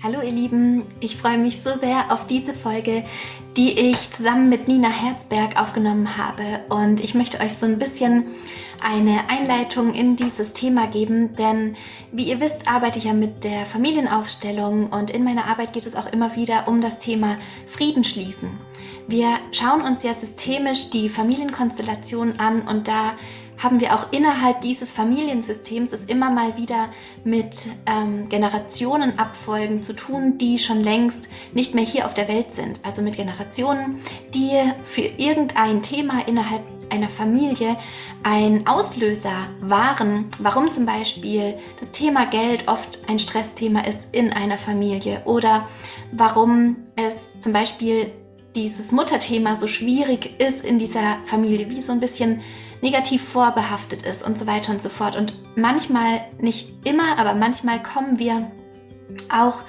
[0.00, 3.02] Hallo ihr Lieben, ich freue mich so sehr auf diese Folge,
[3.56, 6.60] die ich zusammen mit Nina Herzberg aufgenommen habe.
[6.68, 8.26] Und ich möchte euch so ein bisschen
[8.80, 11.74] eine Einleitung in dieses Thema geben, denn
[12.12, 15.96] wie ihr wisst, arbeite ich ja mit der Familienaufstellung und in meiner Arbeit geht es
[15.96, 17.36] auch immer wieder um das Thema
[17.66, 18.50] Frieden schließen.
[19.08, 23.14] Wir schauen uns ja systemisch die Familienkonstellation an und da
[23.58, 26.88] haben wir auch innerhalb dieses Familiensystems es immer mal wieder
[27.24, 32.80] mit ähm, Generationenabfolgen zu tun, die schon längst nicht mehr hier auf der Welt sind.
[32.84, 34.00] Also mit Generationen,
[34.34, 34.52] die
[34.84, 37.76] für irgendein Thema innerhalb einer Familie
[38.22, 44.58] ein Auslöser waren, warum zum Beispiel das Thema Geld oft ein Stressthema ist in einer
[44.58, 45.68] Familie oder
[46.12, 48.10] warum es zum Beispiel
[48.54, 52.40] dieses Mutterthema so schwierig ist in dieser Familie, wie so ein bisschen
[52.80, 55.16] negativ vorbehaftet ist und so weiter und so fort.
[55.16, 58.50] Und manchmal, nicht immer, aber manchmal kommen wir
[59.30, 59.60] auch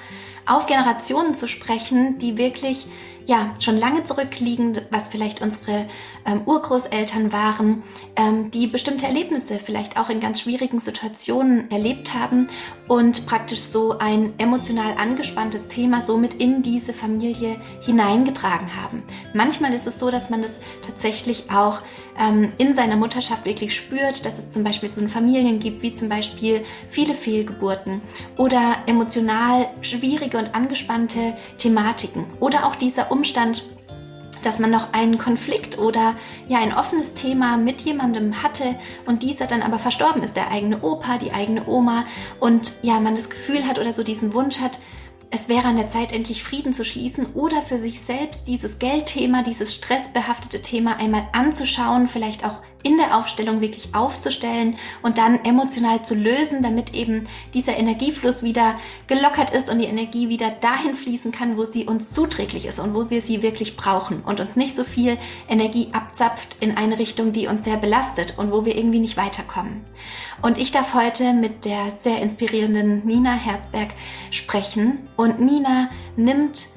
[0.46, 2.86] auf Generationen zu sprechen, die wirklich
[3.26, 5.86] ja, schon lange zurückliegen, was vielleicht unsere
[6.26, 7.82] ähm, Urgroßeltern waren,
[8.16, 12.48] ähm, die bestimmte Erlebnisse vielleicht auch in ganz schwierigen Situationen erlebt haben
[12.88, 19.02] und praktisch so ein emotional angespanntes Thema somit in diese Familie hineingetragen haben.
[19.34, 21.80] Manchmal ist es so, dass man es tatsächlich auch
[22.18, 26.08] ähm, in seiner Mutterschaft wirklich spürt, dass es zum Beispiel so Familien gibt, wie zum
[26.08, 28.00] Beispiel viele Fehlgeburten
[28.36, 33.64] oder emotional schwierige und angespannte Thematiken oder auch dieser Umstand,
[34.46, 36.16] dass man noch einen Konflikt oder
[36.48, 38.74] ja ein offenes Thema mit jemandem hatte
[39.06, 42.04] und dieser dann aber verstorben ist, der eigene Opa, die eigene Oma
[42.38, 44.78] und ja man das Gefühl hat oder so diesen Wunsch hat,
[45.32, 49.42] es wäre an der Zeit, endlich Frieden zu schließen oder für sich selbst dieses Geldthema,
[49.42, 56.02] dieses stressbehaftete Thema einmal anzuschauen, vielleicht auch in der Aufstellung wirklich aufzustellen und dann emotional
[56.04, 61.32] zu lösen, damit eben dieser Energiefluss wieder gelockert ist und die Energie wieder dahin fließen
[61.32, 64.76] kann, wo sie uns zuträglich ist und wo wir sie wirklich brauchen und uns nicht
[64.76, 69.00] so viel Energie abzapft in eine Richtung, die uns sehr belastet und wo wir irgendwie
[69.00, 69.84] nicht weiterkommen.
[70.42, 73.90] Und ich darf heute mit der sehr inspirierenden Nina Herzberg
[74.30, 76.68] sprechen und Nina nimmt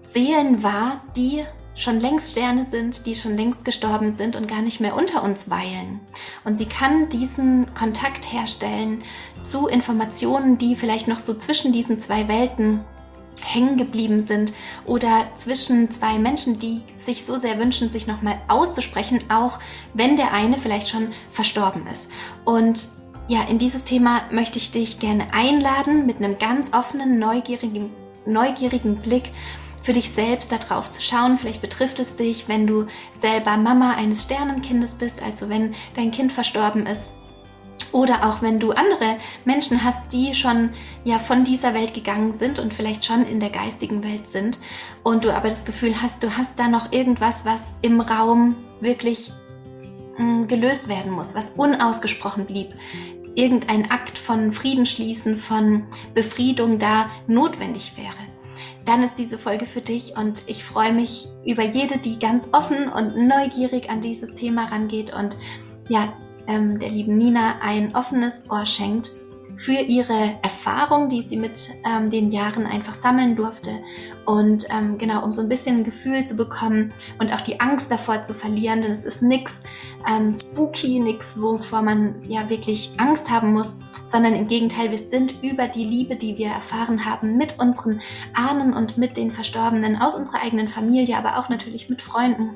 [0.00, 4.80] Seelen wahr, die schon längst Sterne sind, die schon längst gestorben sind und gar nicht
[4.80, 6.00] mehr unter uns weilen.
[6.44, 9.02] Und sie kann diesen Kontakt herstellen
[9.42, 12.84] zu Informationen, die vielleicht noch so zwischen diesen zwei Welten
[13.42, 14.52] hängen geblieben sind
[14.86, 19.58] oder zwischen zwei Menschen, die sich so sehr wünschen, sich nochmal auszusprechen, auch
[19.94, 22.08] wenn der eine vielleicht schon verstorben ist.
[22.44, 22.88] Und
[23.28, 27.90] ja, in dieses Thema möchte ich dich gerne einladen mit einem ganz offenen, neugierigen,
[28.26, 29.30] neugierigen Blick
[29.82, 31.38] für dich selbst darauf zu schauen.
[31.38, 32.86] Vielleicht betrifft es dich, wenn du
[33.18, 37.10] selber Mama eines Sternenkindes bist, also wenn dein Kind verstorben ist.
[37.90, 40.70] Oder auch wenn du andere Menschen hast, die schon
[41.04, 44.58] ja von dieser Welt gegangen sind und vielleicht schon in der geistigen Welt sind
[45.02, 49.32] und du aber das Gefühl hast, du hast da noch irgendwas, was im Raum wirklich
[50.16, 52.68] mh, mm, gelöst werden muss, was unausgesprochen blieb.
[53.34, 58.21] Irgendein Akt von Friedensschließen, von Befriedung da notwendig wäre
[58.84, 62.88] dann ist diese Folge für dich und ich freue mich über jede, die ganz offen
[62.88, 65.36] und neugierig an dieses Thema rangeht und
[65.88, 66.12] ja,
[66.46, 69.12] ähm, der lieben Nina ein offenes Ohr schenkt
[69.54, 73.70] für ihre Erfahrung, die sie mit ähm, den Jahren einfach sammeln durfte.
[74.24, 77.90] Und ähm, genau, um so ein bisschen ein Gefühl zu bekommen und auch die Angst
[77.90, 79.62] davor zu verlieren, denn es ist nix
[80.08, 85.42] ähm, spooky, nix, wovor man ja wirklich Angst haben muss, sondern im Gegenteil, wir sind
[85.42, 88.00] über die Liebe, die wir erfahren haben mit unseren
[88.34, 92.50] Ahnen und mit den Verstorbenen aus unserer eigenen Familie, aber auch natürlich mit Freunden,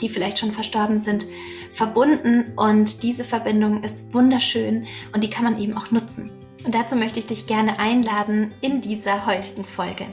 [0.00, 1.26] die vielleicht schon verstorben sind,
[1.72, 6.30] verbunden und diese Verbindung ist wunderschön und die kann man eben auch nutzen.
[6.64, 10.06] Und dazu möchte ich dich gerne einladen in dieser heutigen Folge.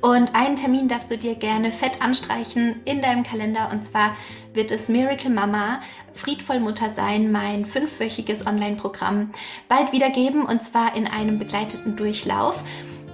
[0.00, 3.68] Und einen Termin darfst du dir gerne fett anstreichen in deinem Kalender.
[3.70, 4.16] Und zwar
[4.52, 5.80] wird es Miracle Mama,
[6.12, 9.30] Friedvoll Mutter sein, mein fünfwöchiges Online-Programm,
[9.68, 10.44] bald wieder geben.
[10.44, 12.62] Und zwar in einem begleiteten Durchlauf.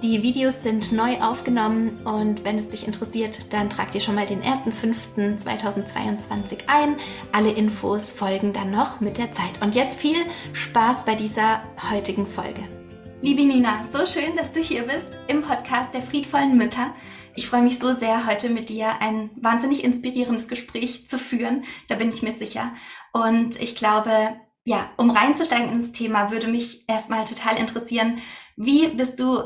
[0.03, 4.27] Die Videos sind neu aufgenommen und wenn es dich interessiert, dann trag dir schon mal
[4.27, 6.97] den 1.5.2022 ein.
[7.31, 9.59] Alle Infos folgen dann noch mit der Zeit.
[9.59, 10.17] Und jetzt viel
[10.53, 12.61] Spaß bei dieser heutigen Folge.
[13.21, 16.93] Liebe Nina, so schön, dass du hier bist im Podcast der friedvollen Mütter.
[17.37, 21.65] Ich freue mich so sehr, heute mit dir ein wahnsinnig inspirierendes Gespräch zu führen.
[21.87, 22.73] Da bin ich mir sicher.
[23.13, 24.11] Und ich glaube,
[24.63, 28.17] ja, um reinzusteigen ins Thema, würde mich erstmal total interessieren,
[28.55, 29.37] wie bist du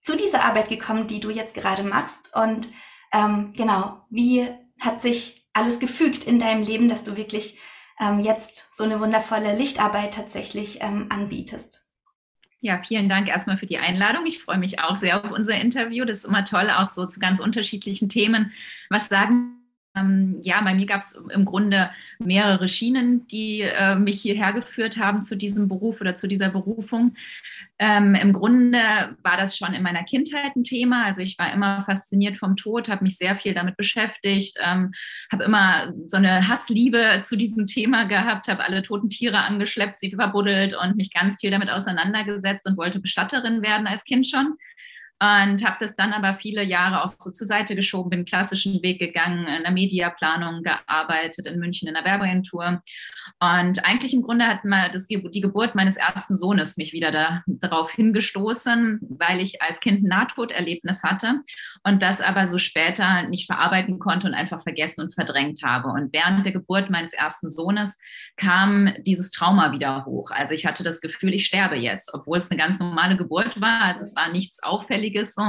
[0.00, 2.30] zu dieser Arbeit gekommen, die du jetzt gerade machst?
[2.36, 2.68] Und
[3.12, 4.46] ähm, genau, wie
[4.78, 7.58] hat sich alles gefügt in deinem Leben, dass du wirklich
[7.98, 11.89] ähm, jetzt so eine wundervolle Lichtarbeit tatsächlich ähm, anbietest?
[12.62, 14.26] Ja, vielen Dank erstmal für die Einladung.
[14.26, 16.04] Ich freue mich auch sehr auf unser Interview.
[16.04, 18.52] Das ist immer toll, auch so zu ganz unterschiedlichen Themen
[18.90, 19.56] was sagen.
[19.96, 24.98] Ähm, ja, bei mir gab es im Grunde mehrere Schienen, die äh, mich hierher geführt
[24.98, 27.16] haben zu diesem Beruf oder zu dieser Berufung.
[27.82, 31.06] Ähm, Im Grunde war das schon in meiner Kindheit ein Thema.
[31.06, 34.92] Also ich war immer fasziniert vom Tod, habe mich sehr viel damit beschäftigt, ähm,
[35.32, 40.10] habe immer so eine Hassliebe zu diesem Thema gehabt, habe alle toten Tiere angeschleppt, sie
[40.10, 44.58] verbuddelt und mich ganz viel damit auseinandergesetzt und wollte Bestatterin werden als Kind schon
[45.22, 48.98] und habe das dann aber viele Jahre auch so zur Seite geschoben, bin klassischen Weg
[48.98, 52.82] gegangen, in der Mediaplanung gearbeitet, in München in der Werbeagentur.
[53.38, 57.42] Und eigentlich im Grunde hat mal das, die Geburt meines ersten Sohnes mich wieder da,
[57.46, 61.40] darauf hingestoßen, weil ich als Kind ein Nahtoderlebnis hatte
[61.84, 65.88] und das aber so später nicht verarbeiten konnte und einfach vergessen und verdrängt habe.
[65.88, 67.98] Und während der Geburt meines ersten Sohnes
[68.36, 70.30] kam dieses Trauma wieder hoch.
[70.30, 73.82] Also ich hatte das Gefühl, ich sterbe jetzt, obwohl es eine ganz normale Geburt war.
[73.82, 75.42] Also es war nichts Auffälliges Schwieriges so,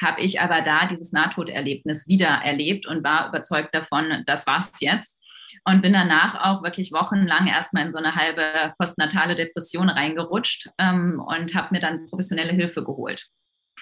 [0.00, 5.22] habe ich aber da dieses Nahtoderlebnis wieder erlebt und war überzeugt davon, das war's jetzt.
[5.64, 11.20] Und bin danach auch wirklich wochenlang erstmal in so eine halbe postnatale Depression reingerutscht ähm,
[11.26, 13.26] und habe mir dann professionelle Hilfe geholt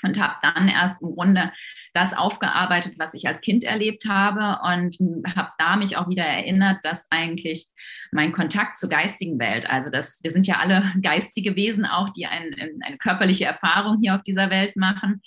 [0.02, 1.52] und habe dann erst im Grunde
[1.94, 4.96] das aufgearbeitet, was ich als Kind erlebt habe und
[5.36, 7.68] habe da mich auch wieder erinnert, dass eigentlich
[8.10, 12.26] mein Kontakt zur geistigen Welt, also dass wir sind ja alle geistige Wesen auch, die
[12.26, 15.22] ein, eine körperliche Erfahrung hier auf dieser Welt machen.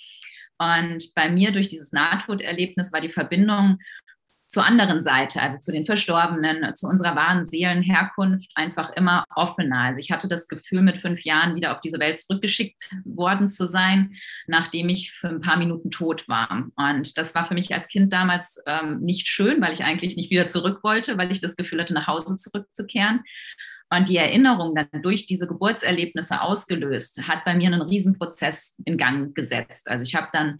[0.58, 3.78] Und bei mir durch dieses Nahtoderlebnis war die Verbindung
[4.48, 9.80] zur anderen Seite, also zu den Verstorbenen, zu unserer wahren Seelenherkunft einfach immer offener.
[9.80, 13.66] Also ich hatte das Gefühl, mit fünf Jahren wieder auf diese Welt zurückgeschickt worden zu
[13.66, 14.16] sein,
[14.46, 16.66] nachdem ich für ein paar Minuten tot war.
[16.76, 20.30] Und das war für mich als Kind damals ähm, nicht schön, weil ich eigentlich nicht
[20.30, 23.22] wieder zurück wollte, weil ich das Gefühl hatte, nach Hause zurückzukehren.
[23.90, 29.34] Und die Erinnerung dann durch diese Geburtserlebnisse ausgelöst, hat bei mir einen Riesenprozess in Gang
[29.34, 29.88] gesetzt.
[29.88, 30.58] Also ich habe dann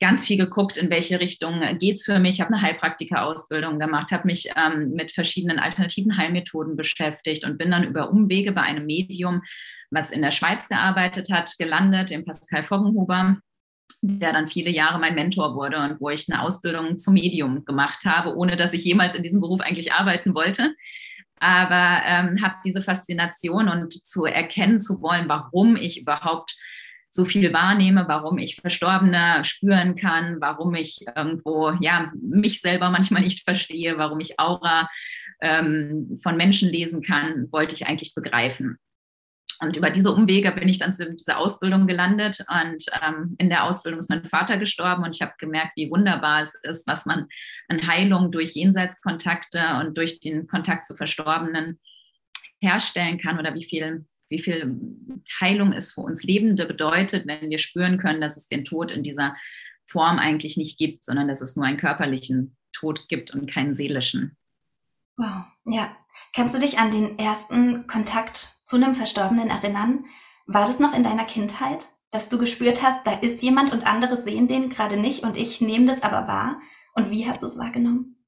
[0.00, 2.36] ganz viel geguckt, in welche Richtung geht es für mich.
[2.36, 7.70] Ich habe eine Heilpraktika-Ausbildung gemacht, habe mich ähm, mit verschiedenen alternativen Heilmethoden beschäftigt und bin
[7.70, 9.42] dann über Umwege bei einem Medium,
[9.90, 13.38] was in der Schweiz gearbeitet hat, gelandet, dem Pascal Foggenhuber
[14.02, 18.04] der dann viele Jahre mein Mentor wurde und wo ich eine Ausbildung zum Medium gemacht
[18.04, 20.74] habe, ohne dass ich jemals in diesem Beruf eigentlich arbeiten wollte.
[21.40, 26.56] Aber ähm, habe diese Faszination und zu erkennen zu wollen, warum ich überhaupt
[27.14, 33.22] so viel wahrnehme, warum ich Verstorbene spüren kann, warum ich irgendwo ja mich selber manchmal
[33.22, 34.88] nicht verstehe, warum ich Aura
[35.40, 38.78] ähm, von Menschen lesen kann, wollte ich eigentlich begreifen.
[39.60, 42.44] Und über diese Umwege bin ich dann zu dieser Ausbildung gelandet.
[42.48, 45.04] Und ähm, in der Ausbildung ist mein Vater gestorben.
[45.04, 47.28] Und ich habe gemerkt, wie wunderbar es ist, was man
[47.68, 51.78] an Heilung durch Jenseitskontakte und durch den Kontakt zu Verstorbenen
[52.60, 54.78] herstellen kann oder wie viel wie viel
[55.40, 59.04] Heilung es für uns Lebende bedeutet, wenn wir spüren können, dass es den Tod in
[59.04, 59.36] dieser
[59.86, 64.36] Form eigentlich nicht gibt, sondern dass es nur einen körperlichen Tod gibt und keinen seelischen.
[65.16, 65.96] Wow, ja.
[66.34, 70.04] Kannst du dich an den ersten Kontakt zu einem Verstorbenen erinnern?
[70.46, 74.16] War das noch in deiner Kindheit, dass du gespürt hast, da ist jemand und andere
[74.16, 76.60] sehen den gerade nicht und ich nehme das aber wahr?
[76.94, 78.23] Und wie hast du es wahrgenommen?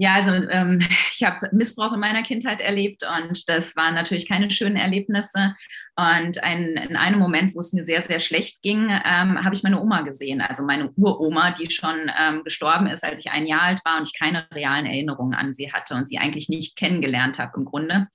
[0.00, 0.80] Ja, also ähm,
[1.12, 5.54] ich habe Missbrauch in meiner Kindheit erlebt und das waren natürlich keine schönen Erlebnisse.
[5.94, 9.62] Und ein, in einem Moment, wo es mir sehr, sehr schlecht ging, ähm, habe ich
[9.62, 13.60] meine Oma gesehen, also meine Uroma, die schon ähm, gestorben ist, als ich ein Jahr
[13.60, 17.38] alt war und ich keine realen Erinnerungen an sie hatte und sie eigentlich nicht kennengelernt
[17.38, 18.06] habe im Grunde.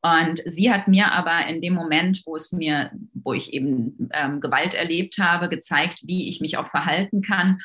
[0.00, 4.40] Und sie hat mir aber in dem Moment, wo es mir, wo ich eben ähm,
[4.40, 7.58] Gewalt erlebt habe, gezeigt, wie ich mich auch verhalten kann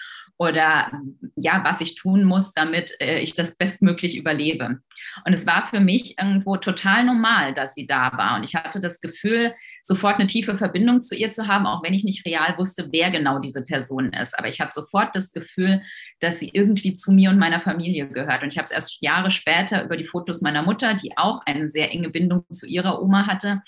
[0.43, 0.91] oder
[1.35, 4.79] ja, was ich tun muss, damit äh, ich das bestmöglich überlebe.
[5.25, 8.35] Und es war für mich irgendwo total normal, dass sie da war.
[8.35, 11.93] Und ich hatte das Gefühl, sofort eine tiefe Verbindung zu ihr zu haben, auch wenn
[11.93, 14.37] ich nicht real wusste, wer genau diese Person ist.
[14.37, 15.81] Aber ich hatte sofort das Gefühl,
[16.19, 18.43] dass sie irgendwie zu mir und meiner Familie gehört.
[18.43, 21.69] Und ich habe es erst Jahre später über die Fotos meiner Mutter, die auch eine
[21.69, 23.61] sehr enge Bindung zu ihrer Oma hatte,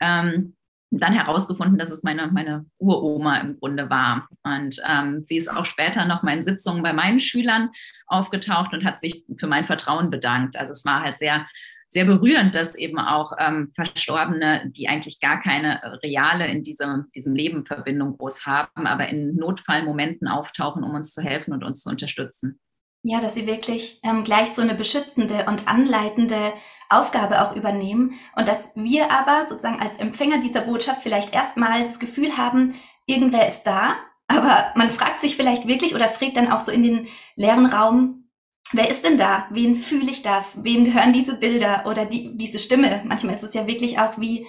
[0.00, 0.54] ähm,
[0.90, 4.28] dann herausgefunden, dass es meine, meine Uroma im Grunde war.
[4.42, 7.70] Und ähm, sie ist auch später noch mal in Sitzungen bei meinen Schülern
[8.06, 10.56] aufgetaucht und hat sich für mein Vertrauen bedankt.
[10.56, 11.46] Also es war halt sehr,
[11.88, 17.34] sehr berührend, dass eben auch ähm, Verstorbene, die eigentlich gar keine reale in diesem, diesem
[17.34, 21.90] Leben Verbindung groß haben, aber in Notfallmomenten auftauchen, um uns zu helfen und uns zu
[21.90, 22.60] unterstützen.
[23.08, 26.52] Ja, dass sie wirklich ähm, gleich so eine beschützende und anleitende
[26.88, 32.00] Aufgabe auch übernehmen und dass wir aber sozusagen als Empfänger dieser Botschaft vielleicht erstmal das
[32.00, 32.74] Gefühl haben,
[33.06, 33.94] irgendwer ist da,
[34.26, 38.28] aber man fragt sich vielleicht wirklich oder fragt dann auch so in den leeren Raum,
[38.72, 39.46] wer ist denn da?
[39.50, 40.44] Wen fühle ich da?
[40.56, 43.02] Wem gehören diese Bilder oder die, diese Stimme?
[43.04, 44.48] Manchmal ist es ja wirklich auch wie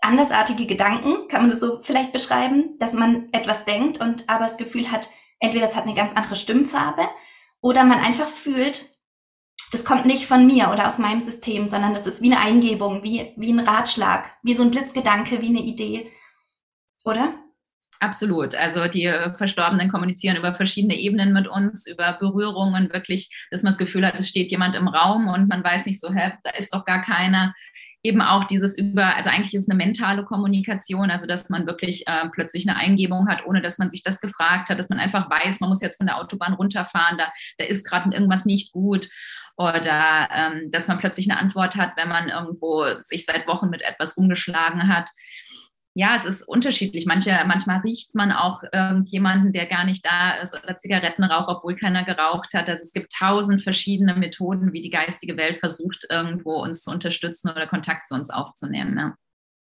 [0.00, 4.56] andersartige Gedanken, kann man das so vielleicht beschreiben, dass man etwas denkt und aber das
[4.56, 7.06] Gefühl hat, entweder es hat eine ganz andere Stimmfarbe
[7.60, 8.86] oder man einfach fühlt,
[9.72, 13.04] das kommt nicht von mir oder aus meinem System, sondern das ist wie eine Eingebung,
[13.04, 16.10] wie, wie ein Ratschlag, wie so ein Blitzgedanke, wie eine Idee.
[17.04, 17.34] Oder?
[18.00, 18.54] Absolut.
[18.54, 23.78] Also die Verstorbenen kommunizieren über verschiedene Ebenen mit uns, über Berührungen, wirklich, dass man das
[23.78, 26.74] Gefühl hat, es steht jemand im Raum und man weiß nicht so, hä, da ist
[26.74, 27.54] doch gar keiner.
[28.02, 32.06] Eben auch dieses über, also eigentlich ist es eine mentale Kommunikation, also dass man wirklich
[32.06, 35.28] äh, plötzlich eine Eingebung hat, ohne dass man sich das gefragt hat, dass man einfach
[35.28, 39.08] weiß, man muss jetzt von der Autobahn runterfahren, da, da ist gerade irgendwas nicht gut
[39.60, 43.82] oder ähm, dass man plötzlich eine Antwort hat, wenn man irgendwo sich seit Wochen mit
[43.82, 45.10] etwas rumgeschlagen hat.
[45.94, 47.04] Ja, es ist unterschiedlich.
[47.06, 52.04] Manche, manchmal riecht man auch irgendjemanden, der gar nicht da ist oder Zigarettenrauch, obwohl keiner
[52.04, 52.68] geraucht hat.
[52.68, 57.50] Also es gibt tausend verschiedene Methoden, wie die geistige Welt versucht, irgendwo uns zu unterstützen
[57.50, 58.96] oder Kontakt zu uns aufzunehmen.
[58.96, 59.14] Ja.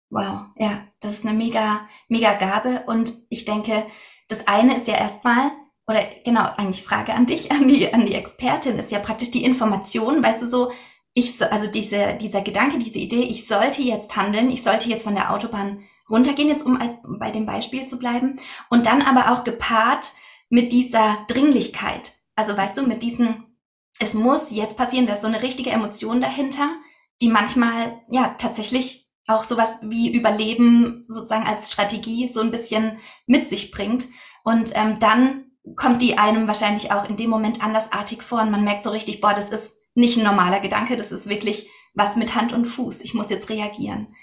[0.08, 2.84] Wow, ja, das ist eine mega, mega Gabe.
[2.86, 3.84] Und ich denke,
[4.28, 5.50] das eine ist ja erstmal,
[5.86, 9.44] oder genau, eigentlich Frage an dich, an die, an die Expertin, ist ja praktisch die
[9.44, 10.72] Information, weißt du, so,
[11.12, 15.14] ich, also diese, dieser Gedanke, diese Idee, ich sollte jetzt handeln, ich sollte jetzt von
[15.14, 16.78] der Autobahn runtergehen, jetzt um
[17.18, 18.36] bei dem Beispiel zu bleiben,
[18.70, 20.12] und dann aber auch gepaart
[20.48, 22.12] mit dieser Dringlichkeit.
[22.36, 23.56] Also weißt du, mit diesem,
[23.98, 26.68] es muss jetzt passieren, da ist so eine richtige Emotion dahinter,
[27.20, 33.48] die manchmal ja tatsächlich auch sowas wie Überleben sozusagen als Strategie so ein bisschen mit
[33.48, 34.06] sich bringt.
[34.44, 38.62] Und ähm, dann kommt die einem wahrscheinlich auch in dem Moment andersartig vor und man
[38.62, 42.34] merkt so richtig, boah, das ist nicht ein normaler Gedanke, das ist wirklich was mit
[42.36, 43.00] Hand und Fuß.
[43.00, 44.14] Ich muss jetzt reagieren.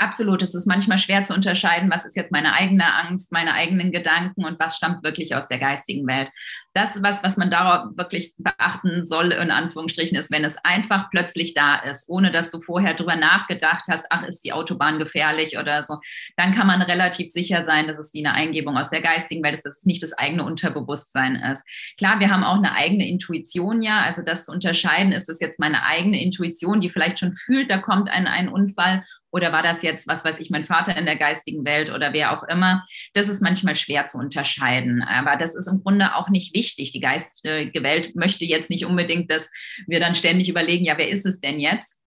[0.00, 3.90] Absolut, es ist manchmal schwer zu unterscheiden, was ist jetzt meine eigene Angst, meine eigenen
[3.90, 6.30] Gedanken und was stammt wirklich aus der geistigen Welt.
[6.72, 11.52] Das, was, was man darauf wirklich beachten soll, in Anführungsstrichen, ist, wenn es einfach plötzlich
[11.52, 15.82] da ist, ohne dass du vorher drüber nachgedacht hast, ach, ist die Autobahn gefährlich oder
[15.82, 15.98] so,
[16.36, 19.54] dann kann man relativ sicher sein, dass es wie eine Eingebung aus der geistigen Welt
[19.54, 21.66] ist, dass es nicht das eigene Unterbewusstsein ist.
[21.96, 25.58] Klar, wir haben auch eine eigene Intuition, ja, also das zu unterscheiden, ist es jetzt
[25.58, 29.82] meine eigene Intuition, die vielleicht schon fühlt, da kommt ein, ein Unfall oder war das
[29.82, 32.84] jetzt, was weiß ich, mein Vater in der geistigen Welt oder wer auch immer?
[33.12, 35.02] Das ist manchmal schwer zu unterscheiden.
[35.02, 36.92] Aber das ist im Grunde auch nicht wichtig.
[36.92, 39.50] Die geistige Welt möchte jetzt nicht unbedingt, dass
[39.86, 42.00] wir dann ständig überlegen, ja, wer ist es denn jetzt?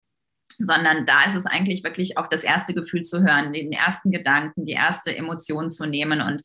[0.57, 4.65] sondern da ist es eigentlich wirklich auch das erste Gefühl zu hören, den ersten Gedanken,
[4.65, 6.41] die erste Emotion zu nehmen und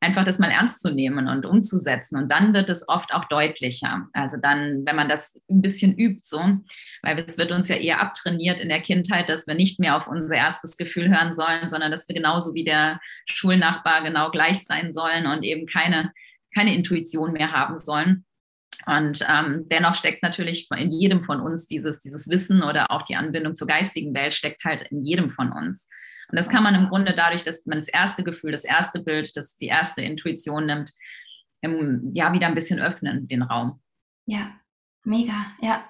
[0.00, 2.16] einfach das mal ernst zu nehmen und umzusetzen.
[2.16, 4.08] Und dann wird es oft auch deutlicher.
[4.12, 6.40] Also dann, wenn man das ein bisschen übt, so,
[7.02, 10.06] weil es wird uns ja eher abtrainiert in der Kindheit, dass wir nicht mehr auf
[10.06, 14.92] unser erstes Gefühl hören sollen, sondern dass wir genauso wie der Schulnachbar genau gleich sein
[14.92, 16.12] sollen und eben keine,
[16.54, 18.24] keine Intuition mehr haben sollen.
[18.86, 23.16] Und ähm, dennoch steckt natürlich in jedem von uns dieses, dieses Wissen oder auch die
[23.16, 25.88] Anbindung zur geistigen Welt steckt halt in jedem von uns.
[26.30, 29.36] Und das kann man im Grunde dadurch, dass man das erste Gefühl, das erste Bild,
[29.36, 30.92] das die erste Intuition nimmt,
[31.60, 33.80] im, ja, wieder ein bisschen öffnen, den Raum.
[34.26, 34.52] Ja,
[35.04, 35.84] mega, ja.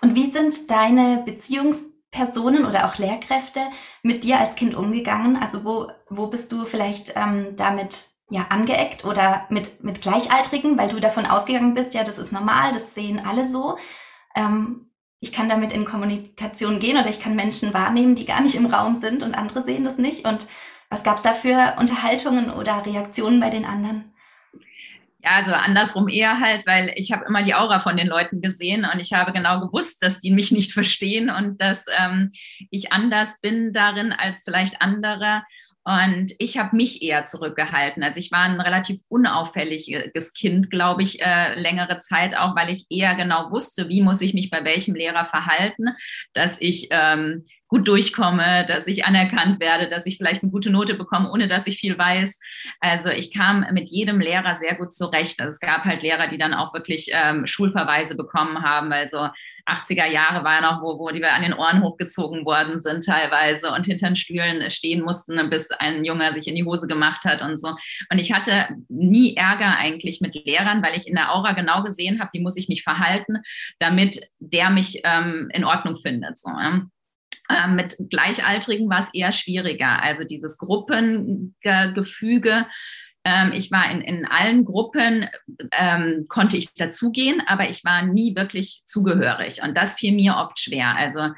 [0.00, 3.60] Und wie sind deine Beziehungspersonen oder auch Lehrkräfte
[4.02, 5.36] mit dir als Kind umgegangen?
[5.36, 10.88] Also wo, wo bist du vielleicht ähm, damit ja angeeckt oder mit, mit Gleichaltrigen, weil
[10.88, 13.78] du davon ausgegangen bist, ja, das ist normal, das sehen alle so.
[14.34, 14.90] Ähm,
[15.24, 18.66] ich kann damit in Kommunikation gehen oder ich kann Menschen wahrnehmen, die gar nicht im
[18.66, 20.28] Raum sind und andere sehen das nicht.
[20.28, 20.46] Und
[20.90, 24.12] was gab es da für Unterhaltungen oder Reaktionen bei den anderen?
[25.22, 28.84] Ja, also andersrum eher halt, weil ich habe immer die Aura von den Leuten gesehen
[28.84, 32.30] und ich habe genau gewusst, dass die mich nicht verstehen und dass ähm,
[32.70, 35.42] ich anders bin darin als vielleicht andere
[35.84, 38.02] und ich habe mich eher zurückgehalten.
[38.02, 42.86] Also ich war ein relativ unauffälliges Kind, glaube ich, äh, längere Zeit auch, weil ich
[42.88, 45.88] eher genau wusste, wie muss ich mich bei welchem Lehrer verhalten,
[46.32, 50.94] dass ich ähm, gut durchkomme, dass ich anerkannt werde, dass ich vielleicht eine gute Note
[50.94, 52.38] bekomme, ohne dass ich viel weiß.
[52.80, 55.40] Also ich kam mit jedem Lehrer sehr gut zurecht.
[55.40, 59.28] Also es gab halt Lehrer, die dann auch wirklich ähm, Schulverweise bekommen haben, Also
[59.66, 63.72] 80er Jahre war noch, wo, wo die wir an den Ohren hochgezogen worden sind teilweise
[63.72, 67.40] und hinter den Stühlen stehen mussten, bis ein Junge sich in die Hose gemacht hat
[67.40, 67.76] und so.
[68.10, 72.20] Und ich hatte nie Ärger eigentlich mit Lehrern, weil ich in der Aura genau gesehen
[72.20, 73.38] habe, wie muss ich mich verhalten,
[73.78, 76.38] damit der mich ähm, in Ordnung findet.
[76.38, 76.50] So.
[76.50, 76.90] Ähm,
[77.74, 80.02] mit Gleichaltrigen war es eher schwieriger.
[80.02, 82.66] Also dieses Gruppengefüge.
[83.24, 85.26] Ähm, ich war in, in allen Gruppen,
[85.72, 89.62] ähm, konnte ich dazugehen, aber ich war nie wirklich zugehörig.
[89.62, 90.94] Und das fiel mir oft schwer.
[90.96, 91.30] Also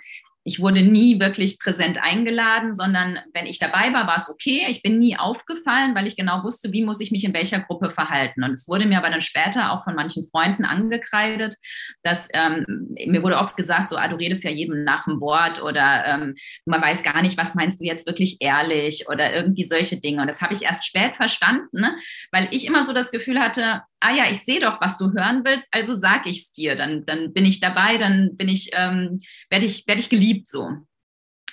[0.46, 4.66] ich wurde nie wirklich präsent eingeladen, sondern wenn ich dabei war, war es okay.
[4.68, 7.90] Ich bin nie aufgefallen, weil ich genau wusste, wie muss ich mich in welcher Gruppe
[7.90, 8.44] verhalten.
[8.44, 11.56] Und es wurde mir aber dann später auch von manchen Freunden angekreidet,
[12.04, 12.64] dass ähm,
[13.06, 16.36] mir wurde oft gesagt, so, ah, du redest ja jedem nach dem Wort oder ähm,
[16.64, 20.20] man weiß gar nicht, was meinst du jetzt wirklich ehrlich oder irgendwie solche Dinge.
[20.20, 21.96] Und das habe ich erst spät verstanden, ne?
[22.30, 25.44] weil ich immer so das Gefühl hatte, ah ja, ich sehe doch, was du hören
[25.44, 29.20] willst, also sag ich es dir, dann, dann bin ich dabei, dann bin ich, ähm,
[29.50, 30.70] werde ich, werde ich geliebt so.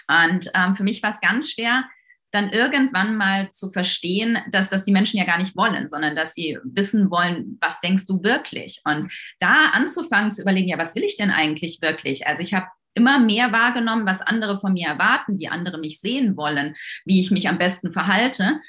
[0.08, 1.86] Und ähm, für mich war es ganz schwer,
[2.32, 6.34] dann irgendwann mal zu verstehen, dass das die Menschen ja gar nicht wollen, sondern dass
[6.34, 8.82] sie wissen wollen, was denkst du wirklich?
[8.86, 12.26] Und da anzufangen zu überlegen, ja, was will ich denn eigentlich wirklich?
[12.26, 16.36] Also ich habe immer mehr wahrgenommen, was andere von mir erwarten, wie andere mich sehen
[16.36, 18.60] wollen, wie ich mich am besten verhalte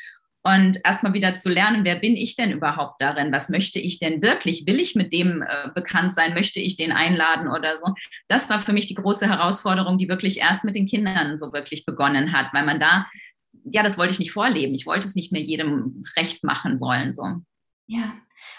[0.46, 3.32] und erstmal wieder zu lernen, wer bin ich denn überhaupt darin?
[3.32, 4.66] Was möchte ich denn wirklich?
[4.66, 6.34] Will ich mit dem äh, bekannt sein?
[6.34, 7.94] Möchte ich den einladen oder so?
[8.28, 11.86] Das war für mich die große Herausforderung, die wirklich erst mit den Kindern so wirklich
[11.86, 13.06] begonnen hat, weil man da,
[13.64, 14.74] ja, das wollte ich nicht vorleben.
[14.74, 17.40] Ich wollte es nicht mehr jedem recht machen wollen, so.
[17.86, 18.12] Ja,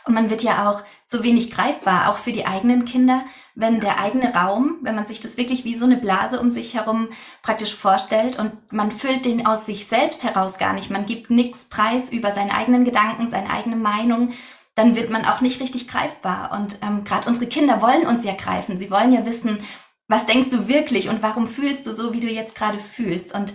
[0.06, 4.00] und man wird ja auch so wenig greifbar, auch für die eigenen Kinder, wenn der
[4.00, 7.10] eigene Raum, wenn man sich das wirklich wie so eine Blase um sich herum
[7.42, 11.66] praktisch vorstellt und man füllt den aus sich selbst heraus gar nicht, man gibt nichts
[11.66, 14.34] preis über seine eigenen Gedanken, seine eigene Meinung,
[14.76, 16.52] dann wird man auch nicht richtig greifbar.
[16.52, 18.78] Und ähm, gerade unsere Kinder wollen uns ja greifen.
[18.78, 19.64] Sie wollen ja wissen,
[20.08, 23.34] was denkst du wirklich und warum fühlst du so, wie du jetzt gerade fühlst.
[23.34, 23.54] Und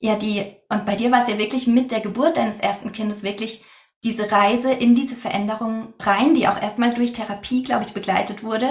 [0.00, 3.22] ja, die, und bei dir war es ja wirklich mit der Geburt deines ersten Kindes
[3.22, 3.62] wirklich
[4.04, 8.68] diese Reise in diese Veränderung rein, die auch erstmal durch Therapie, glaube ich, begleitet wurde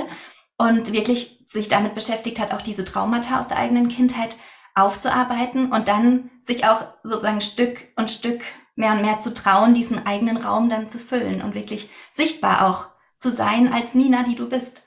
[0.58, 4.38] und wirklich sich damit beschäftigt hat, auch diese Traumata aus der eigenen Kindheit
[4.76, 8.42] aufzuarbeiten und dann sich auch sozusagen Stück und Stück
[8.76, 12.88] mehr und mehr zu trauen, diesen eigenen Raum dann zu füllen und wirklich sichtbar auch
[13.18, 14.84] zu sein als Nina, die du bist.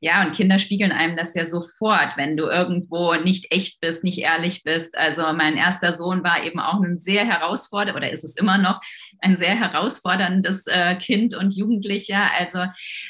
[0.00, 4.18] Ja, und Kinder spiegeln einem das ja sofort, wenn du irgendwo nicht echt bist, nicht
[4.18, 4.96] ehrlich bist.
[4.96, 8.80] Also mein erster Sohn war eben auch ein sehr herausfordernd oder ist es immer noch
[9.20, 12.30] ein sehr herausforderndes äh, Kind und Jugendlicher.
[12.38, 12.64] Also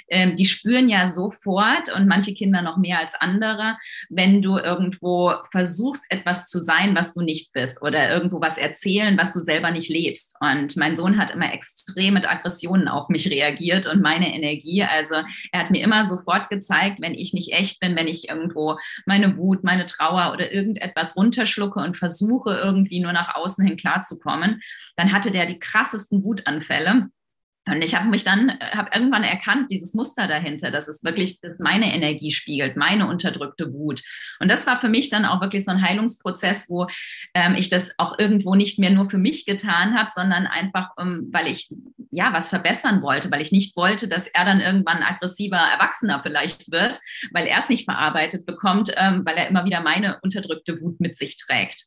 [0.08, 3.76] ähm, die spüren ja sofort und manche Kinder noch mehr als andere,
[4.08, 9.16] wenn du irgendwo versuchst, etwas zu sein, was du nicht bist oder irgendwo was erzählen,
[9.18, 10.36] was du selber nicht lebst.
[10.40, 14.82] Und mein Sohn hat immer extrem mit Aggressionen auf mich reagiert und meine Energie.
[14.82, 15.16] Also
[15.52, 18.78] er hat mir immer sofort gezeigt, zeigt, wenn ich nicht echt bin, wenn ich irgendwo
[19.06, 24.62] meine Wut, meine Trauer oder irgendetwas runterschlucke und versuche irgendwie nur nach außen hin klarzukommen,
[24.96, 25.58] dann hatte der die
[25.98, 27.10] krassesten Wutanfälle.
[27.66, 31.38] Und ich habe mich dann, äh, habe irgendwann erkannt, dieses Muster dahinter, dass es wirklich,
[31.42, 34.02] dass meine Energie spiegelt, meine unterdrückte Wut.
[34.40, 36.86] Und das war für mich dann auch wirklich so ein Heilungsprozess, wo
[37.34, 41.28] ähm, ich das auch irgendwo nicht mehr nur für mich getan habe, sondern einfach, ähm,
[41.30, 41.70] weil ich
[42.10, 46.72] ja was verbessern wollte, weil ich nicht wollte, dass er dann irgendwann aggressiver Erwachsener vielleicht
[46.72, 46.98] wird,
[47.32, 51.18] weil er es nicht verarbeitet bekommt, ähm, weil er immer wieder meine unterdrückte Wut mit
[51.18, 51.84] sich trägt.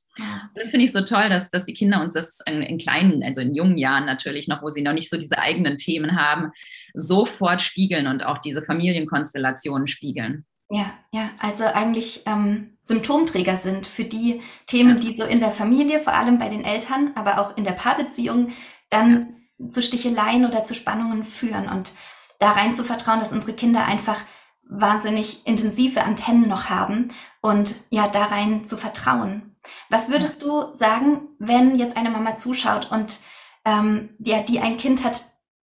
[0.55, 3.41] Das finde ich so toll, dass, dass die Kinder uns das in, in, kleinen, also
[3.41, 6.51] in jungen Jahren natürlich noch, wo sie noch nicht so diese eigenen Themen haben,
[6.93, 10.45] sofort spiegeln und auch diese Familienkonstellationen spiegeln.
[10.69, 15.99] Ja, ja, also eigentlich ähm, Symptomträger sind für die Themen, die so in der Familie,
[15.99, 18.53] vor allem bei den Eltern, aber auch in der Paarbeziehung
[18.89, 19.69] dann ja.
[19.69, 21.91] zu Sticheleien oder zu Spannungen führen und
[22.39, 24.21] da rein zu vertrauen, dass unsere Kinder einfach
[24.63, 27.09] wahnsinnig intensive Antennen noch haben
[27.41, 29.50] und ja, da rein zu vertrauen.
[29.89, 33.19] Was würdest du sagen, wenn jetzt eine Mama zuschaut und
[33.65, 35.23] ähm, ja, die ein Kind hat,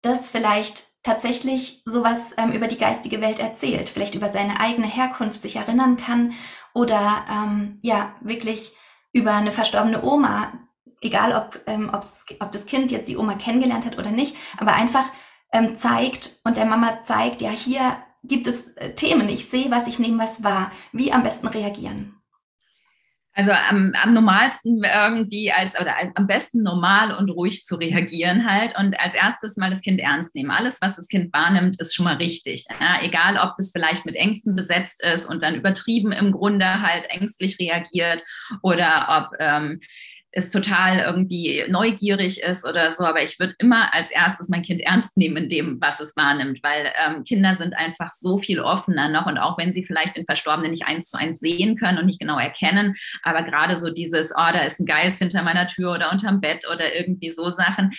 [0.01, 5.41] das vielleicht tatsächlich sowas ähm, über die geistige Welt erzählt, vielleicht über seine eigene Herkunft
[5.41, 6.33] sich erinnern kann
[6.73, 8.75] oder ähm, ja, wirklich
[9.11, 10.53] über eine verstorbene Oma,
[11.01, 15.05] egal ob, ähm, ob das Kind jetzt die Oma kennengelernt hat oder nicht, aber einfach
[15.51, 19.87] ähm, zeigt und der Mama zeigt, ja, hier gibt es äh, Themen, ich sehe was,
[19.87, 22.20] ich nehme was wahr, wie am besten reagieren.
[23.33, 28.77] Also am, am normalsten irgendwie als oder am besten normal und ruhig zu reagieren halt
[28.77, 30.51] und als erstes mal das Kind ernst nehmen.
[30.51, 32.65] Alles, was das Kind wahrnimmt, ist schon mal richtig.
[32.81, 37.09] Ja, egal, ob das vielleicht mit Ängsten besetzt ist und dann übertrieben im Grunde halt
[37.09, 38.23] ängstlich reagiert
[38.61, 39.79] oder ob ähm,
[40.33, 44.81] ist total irgendwie neugierig ist oder so, aber ich würde immer als erstes mein Kind
[44.81, 49.09] ernst nehmen in dem, was es wahrnimmt, weil ähm, Kinder sind einfach so viel offener
[49.09, 52.05] noch und auch wenn sie vielleicht den Verstorbenen nicht eins zu eins sehen können und
[52.05, 55.91] nicht genau erkennen, aber gerade so dieses, oh, da ist ein Geist hinter meiner Tür
[55.93, 57.91] oder unterm Bett oder irgendwie so Sachen,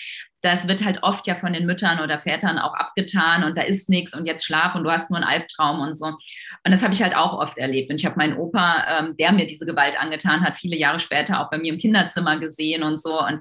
[0.43, 3.89] das wird halt oft ja von den Müttern oder Vätern auch abgetan und da ist
[3.89, 6.17] nichts und jetzt schlaf und du hast nur einen Albtraum und so.
[6.65, 7.91] Und das habe ich halt auch oft erlebt.
[7.91, 11.41] Und ich habe meinen Opa, ähm, der mir diese Gewalt angetan hat, viele Jahre später
[11.41, 13.21] auch bei mir im Kinderzimmer gesehen und so.
[13.21, 13.41] Und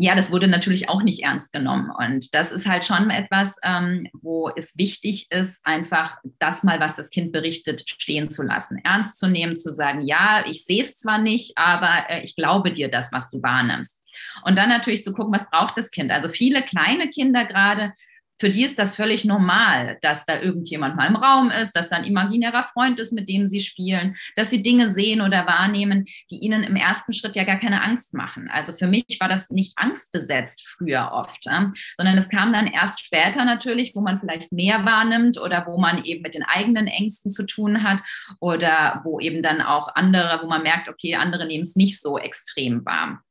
[0.00, 1.90] ja, das wurde natürlich auch nicht ernst genommen.
[1.90, 6.94] Und das ist halt schon etwas, ähm, wo es wichtig ist, einfach das mal, was
[6.94, 10.96] das Kind berichtet, stehen zu lassen, ernst zu nehmen, zu sagen, ja, ich sehe es
[10.96, 14.00] zwar nicht, aber äh, ich glaube dir das, was du wahrnimmst.
[14.44, 16.12] Und dann natürlich zu gucken, was braucht das Kind.
[16.12, 17.92] Also viele kleine Kinder gerade
[18.40, 21.96] für die ist das völlig normal, dass da irgendjemand mal im Raum ist, dass da
[21.96, 26.38] ein imaginärer Freund ist, mit dem sie spielen, dass sie Dinge sehen oder wahrnehmen, die
[26.38, 28.48] ihnen im ersten Schritt ja gar keine Angst machen.
[28.52, 31.72] Also für mich war das nicht angstbesetzt früher oft, ja?
[31.96, 36.04] sondern es kam dann erst später natürlich, wo man vielleicht mehr wahrnimmt oder wo man
[36.04, 38.00] eben mit den eigenen Ängsten zu tun hat
[38.40, 42.18] oder wo eben dann auch andere, wo man merkt, okay, andere nehmen es nicht so
[42.18, 43.22] extrem wahr.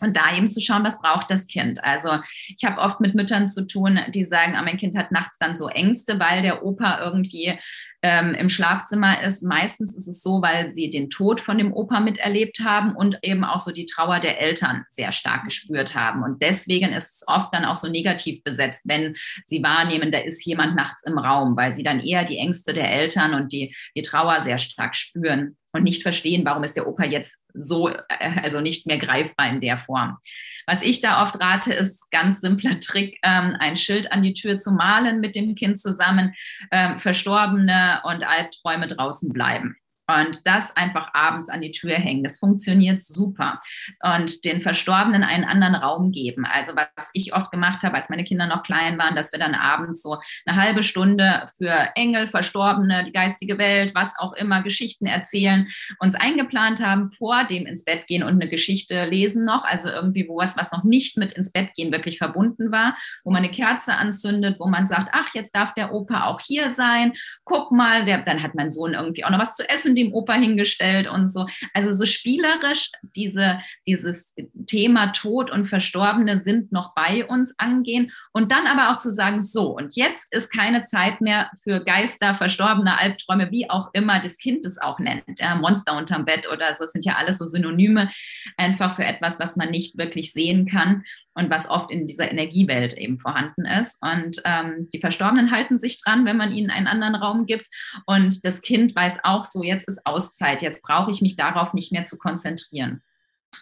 [0.00, 1.82] Und da eben zu schauen, was braucht das Kind.
[1.82, 5.38] Also ich habe oft mit Müttern zu tun, die sagen, ah, mein Kind hat nachts
[5.38, 7.58] dann so Ängste, weil der Opa irgendwie
[8.02, 9.42] ähm, im Schlafzimmer ist.
[9.42, 13.44] Meistens ist es so, weil sie den Tod von dem Opa miterlebt haben und eben
[13.44, 16.22] auch so die Trauer der Eltern sehr stark gespürt haben.
[16.22, 20.44] Und deswegen ist es oft dann auch so negativ besetzt, wenn sie wahrnehmen, da ist
[20.44, 24.02] jemand nachts im Raum, weil sie dann eher die Ängste der Eltern und die, die
[24.02, 27.96] Trauer sehr stark spüren und nicht verstehen, warum ist der Opa jetzt so, äh,
[28.42, 30.18] also nicht mehr greifbar in der Form.
[30.66, 34.58] Was ich da oft rate, ist ganz simpler Trick, ähm, ein Schild an die Tür
[34.58, 36.34] zu malen mit dem Kind zusammen,
[36.72, 39.76] ähm, Verstorbene und Albträume draußen bleiben
[40.08, 42.22] und das einfach abends an die Tür hängen.
[42.22, 43.60] Das funktioniert super.
[44.02, 46.46] Und den Verstorbenen einen anderen Raum geben.
[46.46, 49.54] Also was ich oft gemacht habe, als meine Kinder noch klein waren, dass wir dann
[49.54, 55.06] abends so eine halbe Stunde für Engel, Verstorbene, die geistige Welt, was auch immer, Geschichten
[55.06, 59.64] erzählen, uns eingeplant haben, vor dem ins Bett gehen und eine Geschichte lesen noch.
[59.64, 63.32] Also irgendwie wo was, was noch nicht mit ins Bett gehen wirklich verbunden war, wo
[63.32, 67.14] man eine Kerze anzündet, wo man sagt, ach, jetzt darf der Opa auch hier sein.
[67.44, 70.34] Guck mal, der, dann hat mein Sohn irgendwie auch noch was zu essen dem Opa
[70.34, 71.46] hingestellt und so.
[71.74, 74.34] Also so spielerisch diese, dieses
[74.66, 79.40] Thema Tod und Verstorbene sind noch bei uns angehen und dann aber auch zu sagen,
[79.40, 84.38] so, und jetzt ist keine Zeit mehr für Geister, Verstorbene, Albträume, wie auch immer das
[84.38, 87.46] Kind es auch nennt, ja, Monster unterm Bett oder so, das sind ja alles so
[87.46, 88.10] Synonyme
[88.56, 91.02] einfach für etwas, was man nicht wirklich sehen kann
[91.36, 94.02] und was oft in dieser Energiewelt eben vorhanden ist.
[94.02, 97.66] Und ähm, die Verstorbenen halten sich dran, wenn man ihnen einen anderen Raum gibt.
[98.06, 101.92] Und das Kind weiß auch so, jetzt ist Auszeit, jetzt brauche ich mich darauf nicht
[101.92, 103.02] mehr zu konzentrieren.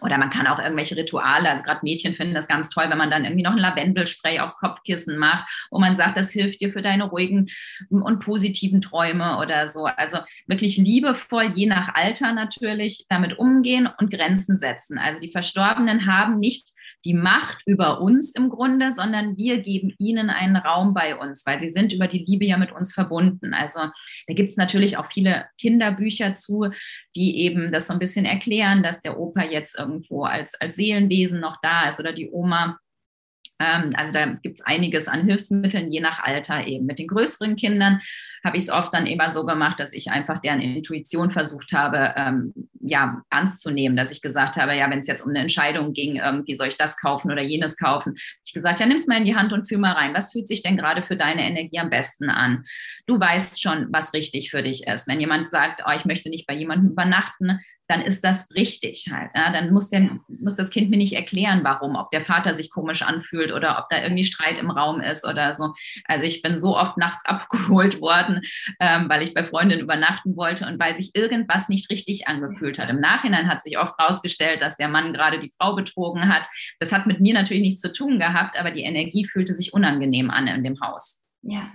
[0.01, 3.11] Oder man kann auch irgendwelche Rituale, also gerade Mädchen finden das ganz toll, wenn man
[3.11, 6.83] dann irgendwie noch ein Lavendelspray aufs Kopfkissen macht, wo man sagt, das hilft dir für
[6.83, 7.49] deine ruhigen
[7.91, 9.85] und positiven Träume oder so.
[9.85, 14.99] Also wirklich liebevoll, je nach Alter natürlich, damit umgehen und Grenzen setzen.
[14.99, 16.74] Also die Verstorbenen haben nicht
[17.05, 21.61] die Macht über uns im Grunde, sondern wir geben ihnen einen Raum bei uns, weil
[21.61, 23.55] sie sind über die Liebe ja mit uns verbunden.
[23.55, 23.81] Also
[24.27, 26.71] da gibt es natürlich auch viele Kinderbücher zu,
[27.15, 31.41] die eben das so ein bisschen erklären, dass der Opa jetzt irgendwo als, als Seelenwesen
[31.41, 32.79] noch da ist oder die Oma.
[33.61, 36.87] Ähm, also da gibt es einiges an Hilfsmitteln, je nach Alter eben.
[36.87, 38.01] Mit den größeren Kindern
[38.45, 42.13] habe ich es oft dann immer so gemacht, dass ich einfach deren Intuition versucht habe,
[42.17, 45.41] ähm, ja, ernst zu nehmen, dass ich gesagt habe, ja, wenn es jetzt um eine
[45.41, 49.07] Entscheidung ging, irgendwie soll ich das kaufen oder jenes kaufen, ich gesagt, ja, nimm es
[49.07, 50.15] mal in die Hand und fühl mal rein.
[50.15, 52.67] Was fühlt sich denn gerade für deine Energie am besten an?
[53.07, 55.09] Du weißt schon, was richtig für dich ist.
[55.09, 59.31] Wenn jemand sagt, oh, ich möchte nicht bei jemandem übernachten, dann ist das richtig halt.
[59.35, 59.53] Ja?
[59.53, 63.03] Dann muss, der, muss das Kind mir nicht erklären, warum, ob der Vater sich komisch
[63.03, 65.75] anfühlt oder ob da irgendwie Streit im Raum ist oder so.
[66.05, 68.43] Also ich bin so oft nachts abgeholt worden,
[68.81, 72.89] ähm, weil ich bei Freundinnen übernachten wollte und weil sich irgendwas nicht richtig angefühlt hat.
[72.89, 76.47] Im Nachhinein hat sich oft herausgestellt, dass der Mann gerade die Frau betrogen hat.
[76.79, 80.31] Das hat mit mir natürlich nichts zu tun gehabt, aber die Energie fühlte sich unangenehm
[80.31, 81.27] an in dem Haus.
[81.43, 81.71] Ja,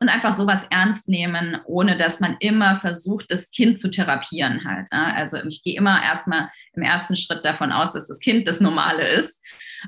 [0.00, 4.90] und einfach sowas ernst nehmen, ohne dass man immer versucht, das Kind zu therapieren halt.
[4.92, 5.14] Ne?
[5.14, 9.08] Also ich gehe immer erstmal im ersten Schritt davon aus, dass das Kind das Normale
[9.08, 9.42] ist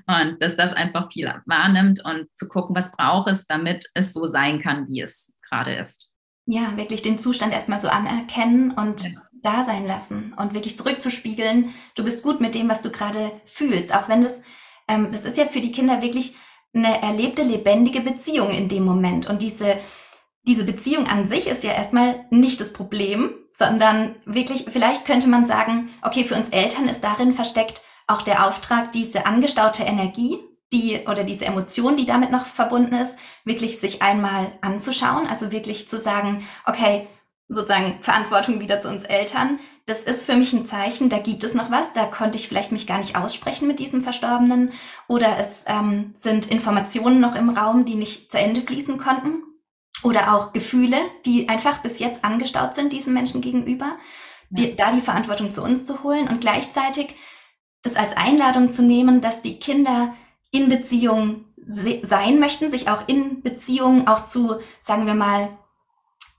[0.07, 4.27] und dass das einfach viel wahrnimmt und zu gucken, was braucht es, damit es so
[4.27, 6.09] sein kann, wie es gerade ist.
[6.47, 9.23] Ja, wirklich den Zustand erstmal so anerkennen und ja.
[9.43, 13.95] da sein lassen und wirklich zurückzuspiegeln, du bist gut mit dem, was du gerade fühlst,
[13.95, 14.43] auch wenn das,
[14.89, 16.35] ähm, das ist ja für die Kinder wirklich
[16.73, 19.77] eine erlebte lebendige Beziehung in dem Moment und diese
[20.43, 25.45] diese Beziehung an sich ist ja erstmal nicht das Problem, sondern wirklich, vielleicht könnte man
[25.45, 30.39] sagen, okay, für uns Eltern ist darin versteckt auch der Auftrag, diese angestaute Energie,
[30.73, 35.89] die oder diese Emotion, die damit noch verbunden ist, wirklich sich einmal anzuschauen, also wirklich
[35.89, 37.07] zu sagen, okay,
[37.49, 39.59] sozusagen Verantwortung wieder zu uns Eltern.
[39.87, 42.71] Das ist für mich ein Zeichen, da gibt es noch was, da konnte ich vielleicht
[42.71, 44.73] mich gar nicht aussprechen mit diesem Verstorbenen.
[45.09, 49.43] Oder es ähm, sind Informationen noch im Raum, die nicht zu Ende fließen konnten
[50.03, 53.99] oder auch Gefühle, die einfach bis jetzt angestaut sind diesem Menschen gegenüber,
[54.51, 57.15] die, da die Verantwortung zu uns zu holen und gleichzeitig
[57.83, 60.15] das als Einladung zu nehmen, dass die Kinder
[60.51, 65.51] in Beziehung sein möchten, sich auch in Beziehung auch zu, sagen wir mal,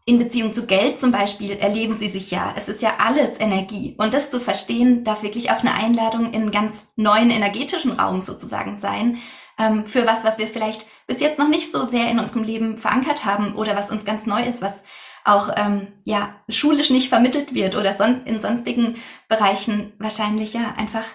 [0.05, 2.53] in Beziehung zu Geld zum Beispiel erleben sie sich ja.
[2.57, 3.95] Es ist ja alles Energie.
[3.99, 8.21] Und das zu verstehen, darf wirklich auch eine Einladung in einen ganz neuen energetischen Raum
[8.21, 9.19] sozusagen sein.
[9.59, 12.77] Ähm, für was, was wir vielleicht bis jetzt noch nicht so sehr in unserem Leben
[12.77, 14.83] verankert haben oder was uns ganz neu ist, was
[15.23, 18.95] auch ähm, ja schulisch nicht vermittelt wird oder son in sonstigen
[19.27, 21.05] Bereichen wahrscheinlich ja einfach,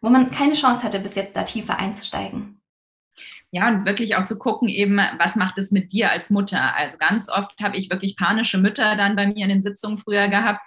[0.00, 2.61] wo man keine Chance hatte, bis jetzt da tiefer einzusteigen.
[3.54, 6.74] Ja, und wirklich auch zu gucken, eben, was macht es mit dir als Mutter?
[6.74, 10.28] Also ganz oft habe ich wirklich panische Mütter dann bei mir in den Sitzungen früher
[10.28, 10.62] gehabt,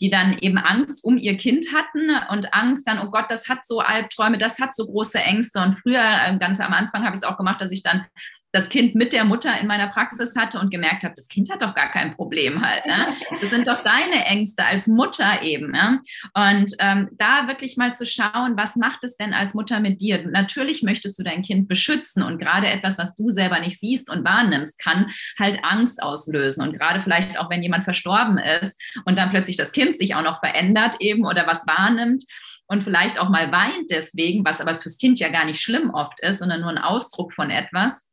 [0.00, 3.66] die dann eben Angst um ihr Kind hatten und Angst dann, oh Gott, das hat
[3.66, 5.60] so Albträume, das hat so große Ängste.
[5.60, 8.06] Und früher, äh, ganz am Anfang, habe ich es auch gemacht, dass ich dann
[8.52, 11.62] das Kind mit der Mutter in meiner Praxis hatte und gemerkt habe, das Kind hat
[11.62, 12.84] doch gar kein Problem halt.
[12.86, 13.14] Ja?
[13.40, 15.74] Das sind doch deine Ängste als Mutter eben.
[15.74, 15.98] Ja?
[16.34, 20.26] Und ähm, da wirklich mal zu schauen, was macht es denn als Mutter mit dir?
[20.26, 24.24] Natürlich möchtest du dein Kind beschützen und gerade etwas, was du selber nicht siehst und
[24.24, 26.62] wahrnimmst, kann halt Angst auslösen.
[26.62, 30.22] Und gerade vielleicht auch, wenn jemand verstorben ist und dann plötzlich das Kind sich auch
[30.22, 32.24] noch verändert eben oder was wahrnimmt
[32.66, 36.20] und vielleicht auch mal weint deswegen, was aber fürs Kind ja gar nicht schlimm oft
[36.20, 38.10] ist, sondern nur ein Ausdruck von etwas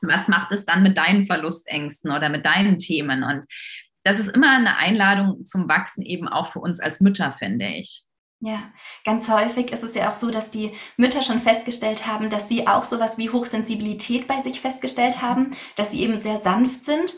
[0.00, 3.22] was macht es dann mit deinen Verlustängsten oder mit deinen Themen?
[3.22, 3.44] Und
[4.04, 8.04] das ist immer eine Einladung zum Wachsen eben auch für uns als Mütter, finde ich.
[8.42, 8.58] Ja,
[9.04, 12.66] ganz häufig ist es ja auch so, dass die Mütter schon festgestellt haben, dass sie
[12.66, 17.14] auch sowas wie Hochsensibilität bei sich festgestellt haben, dass sie eben sehr sanft sind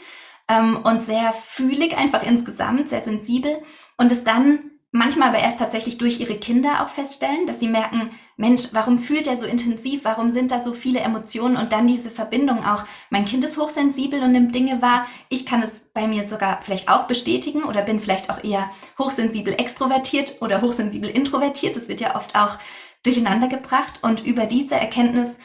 [0.48, 3.62] ähm, und sehr fühlig einfach insgesamt, sehr sensibel
[3.96, 8.10] und es dann manchmal aber erst tatsächlich durch ihre Kinder auch feststellen, dass sie merken,
[8.36, 10.04] Mensch, warum fühlt er so intensiv?
[10.04, 11.56] Warum sind da so viele Emotionen?
[11.56, 15.06] Und dann diese Verbindung auch, mein Kind ist hochsensibel und nimmt Dinge wahr.
[15.28, 19.54] Ich kann es bei mir sogar vielleicht auch bestätigen oder bin vielleicht auch eher hochsensibel
[19.54, 21.74] extrovertiert oder hochsensibel introvertiert.
[21.76, 22.58] Das wird ja oft auch
[23.02, 24.00] durcheinander gebracht.
[24.02, 25.38] Und über diese Erkenntnis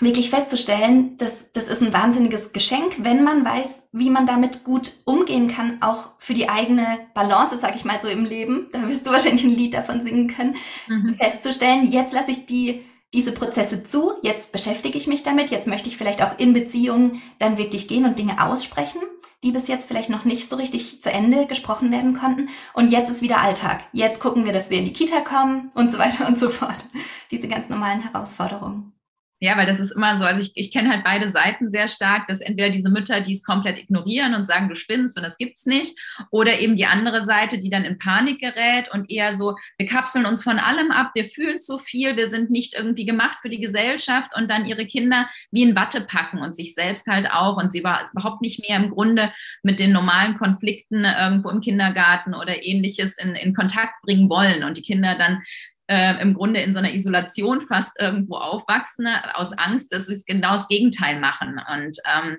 [0.00, 4.92] wirklich festzustellen, dass das ist ein wahnsinniges Geschenk, wenn man weiß, wie man damit gut
[5.04, 8.68] umgehen kann, auch für die eigene Balance, sag ich mal so im Leben.
[8.72, 10.56] Da wirst du wahrscheinlich ein Lied davon singen können,
[10.88, 11.14] mhm.
[11.14, 15.88] festzustellen, jetzt lasse ich die diese Prozesse zu, jetzt beschäftige ich mich damit, jetzt möchte
[15.88, 19.00] ich vielleicht auch in Beziehungen dann wirklich gehen und Dinge aussprechen,
[19.42, 22.48] die bis jetzt vielleicht noch nicht so richtig zu Ende gesprochen werden konnten.
[22.74, 23.84] Und jetzt ist wieder Alltag.
[23.92, 26.84] Jetzt gucken wir, dass wir in die Kita kommen und so weiter und so fort.
[27.30, 28.92] Diese ganz normalen Herausforderungen.
[29.38, 32.26] Ja, weil das ist immer so, also ich, ich kenne halt beide Seiten sehr stark,
[32.26, 35.66] dass entweder diese Mütter, die es komplett ignorieren und sagen, du spinnst und das gibt's
[35.66, 35.94] nicht,
[36.30, 40.24] oder eben die andere Seite, die dann in Panik gerät und eher so, wir kapseln
[40.24, 43.60] uns von allem ab, wir fühlen so viel, wir sind nicht irgendwie gemacht für die
[43.60, 47.70] Gesellschaft und dann ihre Kinder wie in Watte packen und sich selbst halt auch und
[47.70, 52.64] sie war überhaupt nicht mehr im Grunde mit den normalen Konflikten irgendwo im Kindergarten oder
[52.64, 55.42] ähnliches in, in Kontakt bringen wollen und die Kinder dann
[55.88, 60.22] äh, im Grunde in so einer Isolation fast irgendwo aufwachsen, ne, aus Angst, dass sie
[60.26, 61.60] genau das Gegenteil machen.
[61.72, 62.38] Und ähm,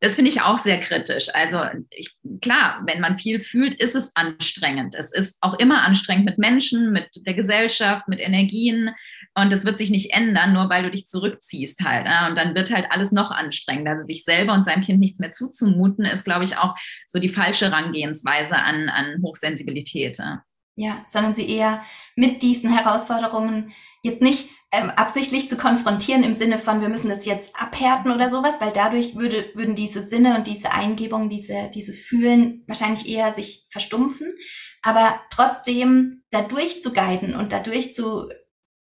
[0.00, 1.28] das finde ich auch sehr kritisch.
[1.34, 4.94] Also ich, klar, wenn man viel fühlt, ist es anstrengend.
[4.94, 8.90] Es ist auch immer anstrengend mit Menschen, mit der Gesellschaft, mit Energien.
[9.34, 12.04] Und das wird sich nicht ändern, nur weil du dich zurückziehst halt.
[12.04, 12.28] Ne?
[12.28, 13.92] Und dann wird halt alles noch anstrengender.
[13.92, 16.74] Also sich selber und seinem Kind nichts mehr zuzumuten, ist, glaube ich, auch
[17.06, 20.18] so die falsche Herangehensweise an, an Hochsensibilität.
[20.18, 20.42] Ja.
[20.76, 21.82] Ja, sondern sie eher
[22.16, 27.24] mit diesen Herausforderungen jetzt nicht ähm, absichtlich zu konfrontieren im Sinne von, wir müssen das
[27.24, 32.00] jetzt abhärten oder sowas, weil dadurch würde, würden diese Sinne und diese Eingebung, diese, dieses
[32.00, 34.34] Fühlen wahrscheinlich eher sich verstumpfen.
[34.82, 38.28] Aber trotzdem dadurch zu guiden und dadurch zu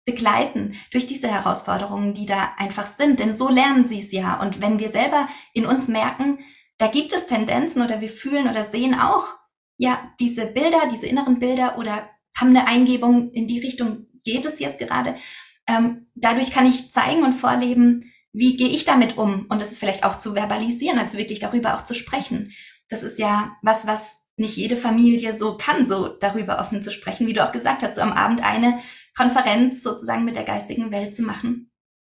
[0.05, 3.19] begleiten durch diese Herausforderungen, die da einfach sind.
[3.19, 4.41] Denn so lernen sie es ja.
[4.41, 6.39] Und wenn wir selber in uns merken,
[6.77, 9.27] da gibt es Tendenzen oder wir fühlen oder sehen auch
[9.77, 14.59] ja, diese Bilder, diese inneren Bilder oder haben eine Eingebung, in die Richtung geht es
[14.59, 15.15] jetzt gerade.
[15.67, 20.03] Ähm, dadurch kann ich zeigen und vorleben, wie gehe ich damit um und es vielleicht
[20.03, 22.51] auch zu verbalisieren, also wirklich darüber auch zu sprechen.
[22.89, 27.27] Das ist ja was, was nicht jede Familie so kann, so darüber offen zu sprechen,
[27.27, 28.79] wie du auch gesagt hast, so am Abend eine
[29.15, 31.71] Konferenz sozusagen mit der geistigen Welt zu machen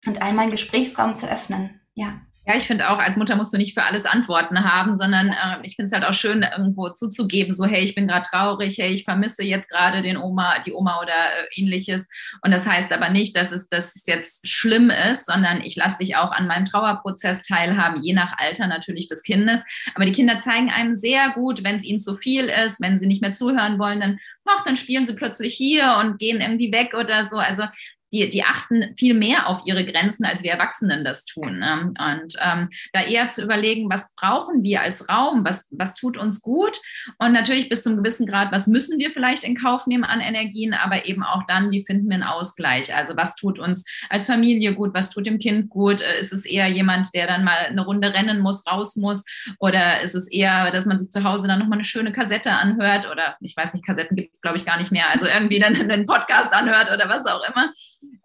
[0.06, 1.80] und einmal einen Gesprächsraum zu öffnen.
[1.94, 2.20] Ja.
[2.50, 5.58] Ja, ich finde auch, als Mutter musst du nicht für alles Antworten haben, sondern äh,
[5.62, 8.92] ich finde es halt auch schön, irgendwo zuzugeben, so, hey, ich bin gerade traurig, hey,
[8.92, 12.08] ich vermisse jetzt gerade den Oma, die Oma oder äh, ähnliches.
[12.42, 15.98] Und das heißt aber nicht, dass es, dass es jetzt schlimm ist, sondern ich lasse
[15.98, 19.62] dich auch an meinem Trauerprozess teilhaben, je nach Alter natürlich des Kindes.
[19.94, 23.06] Aber die Kinder zeigen einem sehr gut, wenn es ihnen zu viel ist, wenn sie
[23.06, 26.94] nicht mehr zuhören wollen, dann, ach, dann spielen sie plötzlich hier und gehen irgendwie weg
[26.94, 27.38] oder so.
[27.38, 27.62] Also
[28.12, 31.58] die, die achten viel mehr auf ihre Grenzen, als wir Erwachsenen das tun.
[31.58, 31.94] Ne?
[31.98, 36.42] Und ähm, da eher zu überlegen, was brauchen wir als Raum, was, was tut uns
[36.42, 36.78] gut
[37.18, 40.74] und natürlich bis zum gewissen Grad, was müssen wir vielleicht in Kauf nehmen an Energien,
[40.74, 42.94] aber eben auch dann, wie finden wir einen Ausgleich?
[42.94, 46.02] Also was tut uns als Familie gut, was tut dem Kind gut?
[46.02, 49.24] Äh, ist es eher jemand, der dann mal eine Runde rennen muss, raus muss?
[49.58, 53.10] Oder ist es eher, dass man sich zu Hause dann nochmal eine schöne Kassette anhört?
[53.10, 55.08] Oder ich weiß nicht, Kassetten gibt es, glaube ich, gar nicht mehr.
[55.10, 57.72] Also irgendwie dann einen Podcast anhört oder was auch immer.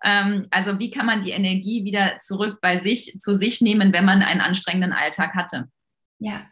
[0.03, 4.05] Ähm, also wie kann man die Energie wieder zurück bei sich, zu sich nehmen, wenn
[4.05, 5.65] man einen anstrengenden Alltag hatte?
[6.19, 6.45] Ja.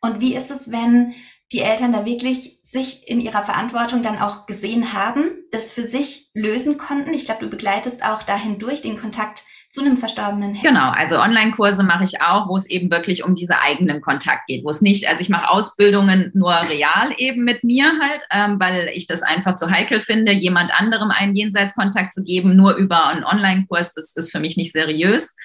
[0.00, 1.14] Und wie ist es, wenn
[1.52, 6.30] die Eltern da wirklich sich in ihrer Verantwortung dann auch gesehen haben, das für sich
[6.34, 7.14] lösen konnten?
[7.14, 10.62] Ich glaube, du begleitest auch dahin durch den Kontakt zu einem Verstorbenen hin.
[10.62, 14.64] Genau, also Online-Kurse mache ich auch, wo es eben wirklich um diese eigenen Kontakt geht,
[14.64, 18.90] wo es nicht, also ich mache Ausbildungen nur real eben mit mir halt, ähm, weil
[18.94, 23.24] ich das einfach zu heikel finde, jemand anderem einen Jenseitskontakt zu geben, nur über einen
[23.24, 25.36] Online-Kurs, das ist für mich nicht seriös,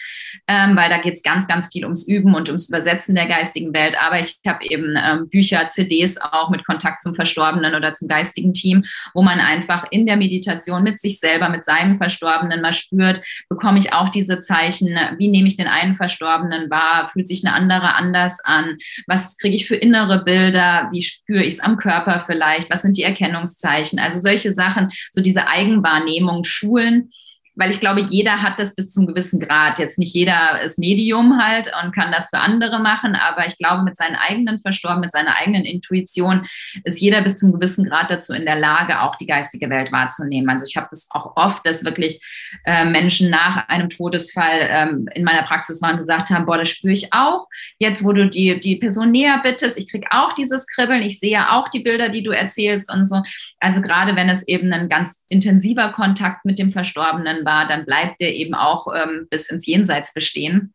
[0.47, 3.73] ähm, weil da geht es ganz, ganz viel ums Üben und ums Übersetzen der geistigen
[3.73, 3.97] Welt.
[4.01, 8.53] Aber ich habe eben ähm, Bücher, CDs auch mit Kontakt zum Verstorbenen oder zum geistigen
[8.53, 13.21] Team, wo man einfach in der Meditation mit sich selber, mit seinem Verstorbenen mal spürt,
[13.49, 14.97] bekomme ich auch diese Zeichen?
[15.17, 17.09] Wie nehme ich den einen Verstorbenen wahr?
[17.11, 18.77] Fühlt sich eine andere anders an?
[19.07, 20.89] Was kriege ich für innere Bilder?
[20.91, 22.69] Wie spüre ich es am Körper vielleicht?
[22.69, 23.99] Was sind die Erkennungszeichen?
[23.99, 27.11] Also solche Sachen, so diese Eigenwahrnehmung schulen
[27.55, 29.77] weil ich glaube, jeder hat das bis zum gewissen Grad.
[29.77, 33.83] Jetzt nicht jeder ist Medium halt und kann das für andere machen, aber ich glaube,
[33.83, 36.47] mit seinen eigenen Verstorben, mit seiner eigenen Intuition
[36.85, 40.49] ist jeder bis zum gewissen Grad dazu in der Lage, auch die geistige Welt wahrzunehmen.
[40.49, 42.21] Also ich habe das auch oft, dass wirklich
[42.65, 46.69] äh, Menschen nach einem Todesfall ähm, in meiner Praxis waren und gesagt haben, boah, das
[46.69, 47.47] spüre ich auch.
[47.79, 51.51] Jetzt, wo du die, die Person näher bittest, ich kriege auch dieses Kribbeln, ich sehe
[51.51, 53.21] auch die Bilder, die du erzählst und so.
[53.59, 58.21] Also gerade wenn es eben ein ganz intensiver Kontakt mit dem Verstorbenen war, dann bleibt
[58.21, 60.73] der eben auch ähm, bis ins Jenseits bestehen.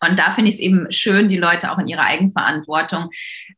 [0.00, 3.10] Und da finde ich es eben schön, die Leute auch in ihrer Eigenverantwortung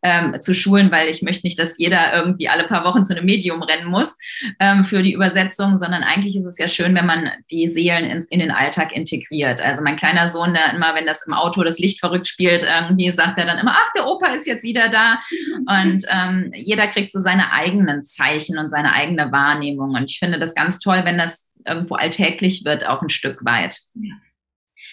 [0.02, 3.26] ähm, zu schulen, weil ich möchte nicht, dass jeder irgendwie alle paar Wochen zu einem
[3.26, 4.16] Medium rennen muss
[4.60, 8.24] ähm, für die Übersetzung, sondern eigentlich ist es ja schön, wenn man die Seelen in,
[8.30, 9.60] in den Alltag integriert.
[9.60, 13.10] Also mein kleiner Sohn, der immer, wenn das im Auto das Licht verrückt spielt, irgendwie
[13.10, 15.18] sagt er dann immer, ach, der Opa ist jetzt wieder da.
[15.66, 19.90] Und ähm, jeder kriegt so seine eigenen Zeichen und seine eigene Wahrnehmung.
[19.90, 23.78] Und ich finde das ganz toll, wenn das irgendwo alltäglich wird, auch ein Stück weit.
[23.94, 24.14] Ja.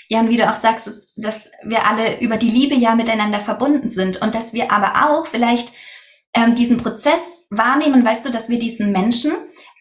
[0.07, 3.89] Ja, und wie du auch sagst, dass wir alle über die Liebe ja miteinander verbunden
[3.89, 5.71] sind und dass wir aber auch vielleicht
[6.35, 9.31] ähm, diesen Prozess wahrnehmen, weißt du, dass wir diesen Menschen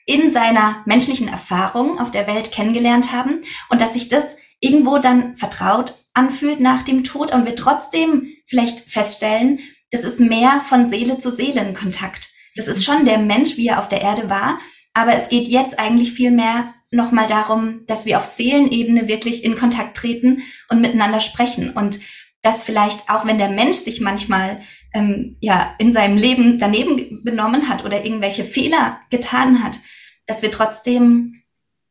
[0.07, 5.37] in seiner menschlichen Erfahrung auf der Welt kennengelernt haben und dass sich das irgendwo dann
[5.37, 11.18] vertraut anfühlt nach dem Tod und wir trotzdem vielleicht feststellen, das ist mehr von Seele
[11.18, 12.28] zu Seelenkontakt.
[12.57, 14.59] Das ist schon der Mensch, wie er auf der Erde war,
[14.92, 19.57] aber es geht jetzt eigentlich viel mehr nochmal darum, dass wir auf Seelenebene wirklich in
[19.57, 21.70] Kontakt treten und miteinander sprechen.
[21.70, 22.00] Und
[22.42, 24.61] dass vielleicht auch wenn der Mensch sich manchmal
[24.92, 29.80] ähm, ja in seinem Leben daneben benommen hat oder irgendwelche Fehler getan hat,
[30.26, 31.42] dass wir trotzdem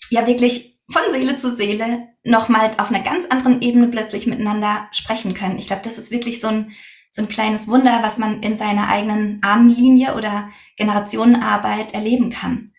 [0.10, 5.34] ja wirklich von Seele zu Seele nochmal auf einer ganz anderen Ebene plötzlich miteinander sprechen
[5.34, 5.58] können.
[5.58, 6.72] Ich glaube, das ist wirklich so ein,
[7.12, 12.73] so ein kleines Wunder, was man in seiner eigenen Ahnenlinie oder Generationenarbeit erleben kann.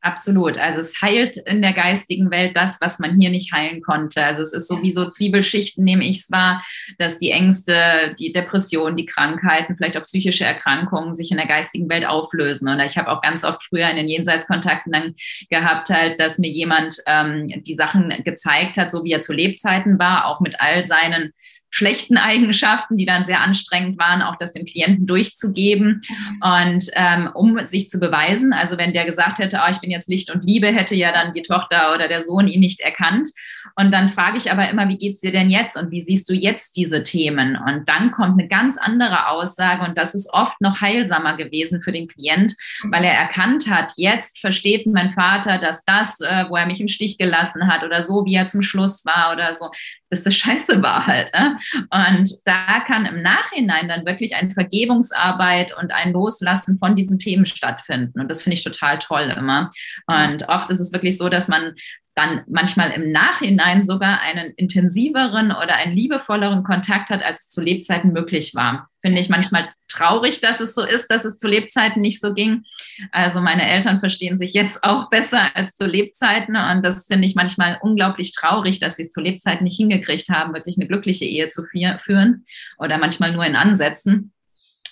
[0.00, 0.58] Absolut.
[0.58, 4.24] Also es heilt in der geistigen Welt das, was man hier nicht heilen konnte.
[4.24, 6.64] Also es ist so wie so Zwiebelschichten, nehme ich es wahr,
[6.98, 11.88] dass die Ängste, die Depressionen, die Krankheiten, vielleicht auch psychische Erkrankungen sich in der geistigen
[11.88, 12.68] Welt auflösen.
[12.68, 15.14] Und ich habe auch ganz oft früher in den Jenseitskontakten dann
[15.50, 19.98] gehabt, halt, dass mir jemand ähm, die Sachen gezeigt hat, so wie er zu Lebzeiten
[19.98, 21.32] war, auch mit all seinen
[21.70, 26.02] schlechten Eigenschaften, die dann sehr anstrengend waren, auch das dem Klienten durchzugeben
[26.40, 28.52] und ähm, um sich zu beweisen.
[28.52, 31.32] Also wenn der gesagt hätte, oh, ich bin jetzt Licht und Liebe, hätte ja dann
[31.32, 33.30] die Tochter oder der Sohn ihn nicht erkannt.
[33.76, 36.34] Und dann frage ich aber immer, wie geht's dir denn jetzt und wie siehst du
[36.34, 37.56] jetzt diese Themen?
[37.56, 41.92] Und dann kommt eine ganz andere Aussage und das ist oft noch heilsamer gewesen für
[41.92, 42.54] den Klient,
[42.90, 46.88] weil er erkannt hat, jetzt versteht mein Vater, dass das, äh, wo er mich im
[46.88, 49.70] Stich gelassen hat oder so, wie er zum Schluss war oder so,
[50.10, 51.32] dass das scheiße war halt.
[51.34, 51.56] Ne?
[51.90, 57.46] Und da kann im Nachhinein dann wirklich eine Vergebungsarbeit und ein Loslassen von diesen Themen
[57.46, 58.20] stattfinden.
[58.20, 59.70] Und das finde ich total toll immer.
[60.06, 61.74] Und oft ist es wirklich so, dass man
[62.18, 68.12] dann manchmal im Nachhinein sogar einen intensiveren oder einen liebevolleren Kontakt hat, als zu Lebzeiten
[68.12, 68.90] möglich war.
[69.02, 72.64] Finde ich manchmal traurig, dass es so ist, dass es zu Lebzeiten nicht so ging.
[73.12, 77.36] Also meine Eltern verstehen sich jetzt auch besser als zu Lebzeiten und das finde ich
[77.36, 81.48] manchmal unglaublich traurig, dass sie es zu Lebzeiten nicht hingekriegt haben, wirklich eine glückliche Ehe
[81.50, 82.44] zu führen
[82.78, 84.32] oder manchmal nur in Ansätzen.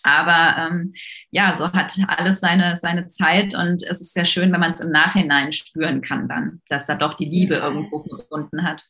[0.06, 0.94] Aber ähm,
[1.30, 4.80] ja, so hat alles seine, seine Zeit und es ist sehr schön, wenn man es
[4.80, 8.86] im Nachhinein spüren kann dann, dass da doch die Liebe irgendwo gefunden hat.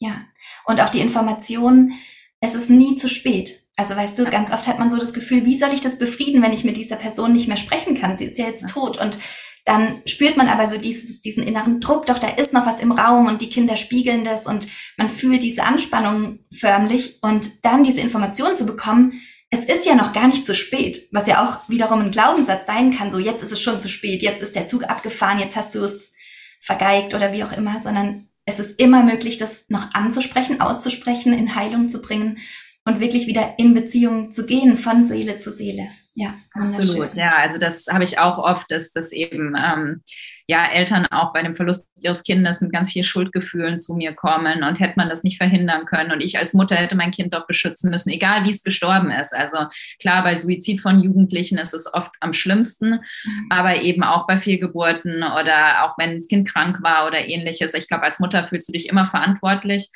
[0.00, 0.24] Ja,
[0.64, 1.92] und auch die Information,
[2.40, 3.60] es ist nie zu spät.
[3.76, 6.42] Also weißt du, ganz oft hat man so das Gefühl, wie soll ich das befrieden,
[6.42, 8.16] wenn ich mit dieser Person nicht mehr sprechen kann?
[8.16, 8.98] Sie ist ja jetzt tot.
[8.98, 9.18] Und
[9.64, 12.92] dann spürt man aber so dieses, diesen inneren Druck, doch da ist noch was im
[12.92, 18.00] Raum und die Kinder spiegeln das und man fühlt diese Anspannung förmlich und dann diese
[18.00, 19.20] Information zu bekommen,
[19.50, 22.92] es ist ja noch gar nicht zu spät, was ja auch wiederum ein Glaubenssatz sein
[22.92, 25.74] kann, so jetzt ist es schon zu spät, jetzt ist der Zug abgefahren, jetzt hast
[25.74, 26.14] du es
[26.60, 31.54] vergeigt oder wie auch immer, sondern es ist immer möglich, das noch anzusprechen, auszusprechen, in
[31.54, 32.38] Heilung zu bringen
[32.84, 35.88] und wirklich wieder in Beziehung zu gehen, von Seele zu Seele.
[36.14, 37.14] Ja, absolut.
[37.14, 40.02] Ja, also das habe ich auch oft, dass das eben ähm,
[40.48, 44.62] ja, Eltern auch bei dem Verlust ihres Kindes mit ganz viel Schuldgefühlen zu mir kommen
[44.62, 46.12] und hätte man das nicht verhindern können.
[46.12, 49.34] Und ich als Mutter hätte mein Kind doch beschützen müssen, egal wie es gestorben ist.
[49.34, 49.66] Also
[50.00, 53.46] klar, bei Suizid von Jugendlichen ist es oft am schlimmsten, mhm.
[53.50, 57.74] aber eben auch bei Fehlgeburten oder auch wenn das Kind krank war oder ähnliches.
[57.74, 59.88] Ich glaube, als Mutter fühlst du dich immer verantwortlich.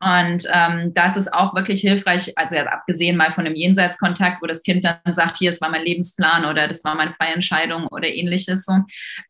[0.00, 4.62] Und ähm, das ist auch wirklich hilfreich, also abgesehen mal von einem Jenseitskontakt, wo das
[4.62, 8.08] Kind dann sagt, hier, es war mein Lebensplan oder das war meine freie Entscheidung oder
[8.08, 8.74] ähnliches so.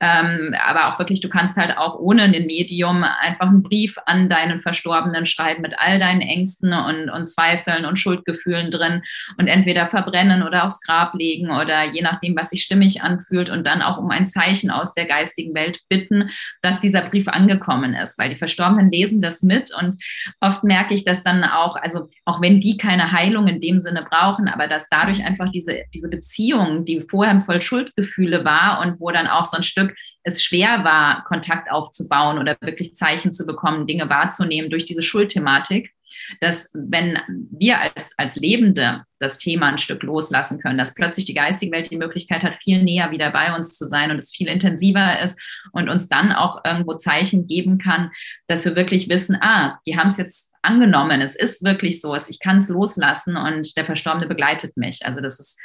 [0.01, 4.28] Ähm, aber auch wirklich, du kannst halt auch ohne ein Medium einfach einen Brief an
[4.28, 9.02] deinen Verstorbenen schreiben mit all deinen Ängsten und, und Zweifeln und Schuldgefühlen drin
[9.38, 13.66] und entweder verbrennen oder aufs Grab legen oder je nachdem, was sich stimmig anfühlt und
[13.66, 16.30] dann auch um ein Zeichen aus der geistigen Welt bitten,
[16.62, 19.96] dass dieser Brief angekommen ist, weil die Verstorbenen lesen das mit und
[20.40, 24.04] oft merke ich, dass dann auch, also auch wenn die keine Heilung in dem Sinne
[24.08, 29.10] brauchen, aber dass dadurch einfach diese, diese Beziehung, die vorher voll Schuldgefühle war und wo
[29.10, 29.94] dann auch so ein Stück
[30.25, 35.93] es schwer war, Kontakt aufzubauen oder wirklich Zeichen zu bekommen, Dinge wahrzunehmen durch diese Schulthematik,
[36.41, 37.18] dass wenn
[37.51, 41.91] wir als, als Lebende das Thema ein Stück loslassen können, dass plötzlich die geistige Welt
[41.91, 45.39] die Möglichkeit hat, viel näher wieder bei uns zu sein und es viel intensiver ist
[45.72, 48.11] und uns dann auch irgendwo Zeichen geben kann,
[48.47, 52.39] dass wir wirklich wissen, ah, die haben es jetzt angenommen, es ist wirklich so, ich
[52.41, 55.05] kann es loslassen und der Verstorbene begleitet mich.
[55.05, 55.61] Also das ist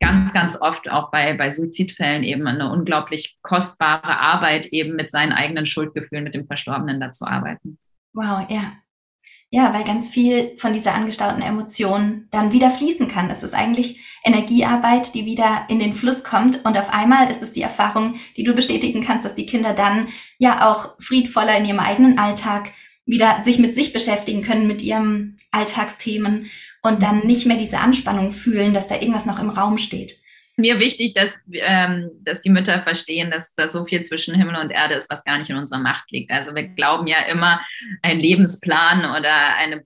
[0.00, 5.32] ganz, ganz oft auch bei, bei Suizidfällen eben eine unglaublich kostbare Arbeit, eben mit seinen
[5.32, 7.78] eigenen Schuldgefühlen, mit dem Verstorbenen da zu arbeiten.
[8.12, 8.72] Wow, ja.
[9.50, 13.30] Ja, weil ganz viel von dieser angestauten Emotion dann wieder fließen kann.
[13.30, 17.52] Es ist eigentlich Energiearbeit, die wieder in den Fluss kommt und auf einmal ist es
[17.52, 21.78] die Erfahrung, die du bestätigen kannst, dass die Kinder dann ja auch friedvoller in ihrem
[21.78, 22.72] eigenen Alltag
[23.06, 26.46] wieder sich mit sich beschäftigen können, mit ihrem Alltagsthemen
[26.84, 30.20] und dann nicht mehr diese Anspannung fühlen, dass da irgendwas noch im Raum steht
[30.56, 34.70] mir wichtig, dass, ähm, dass die Mütter verstehen, dass da so viel zwischen Himmel und
[34.70, 36.30] Erde ist, was gar nicht in unserer Macht liegt.
[36.30, 37.60] Also wir glauben ja immer,
[38.02, 39.82] ein Lebensplan oder eine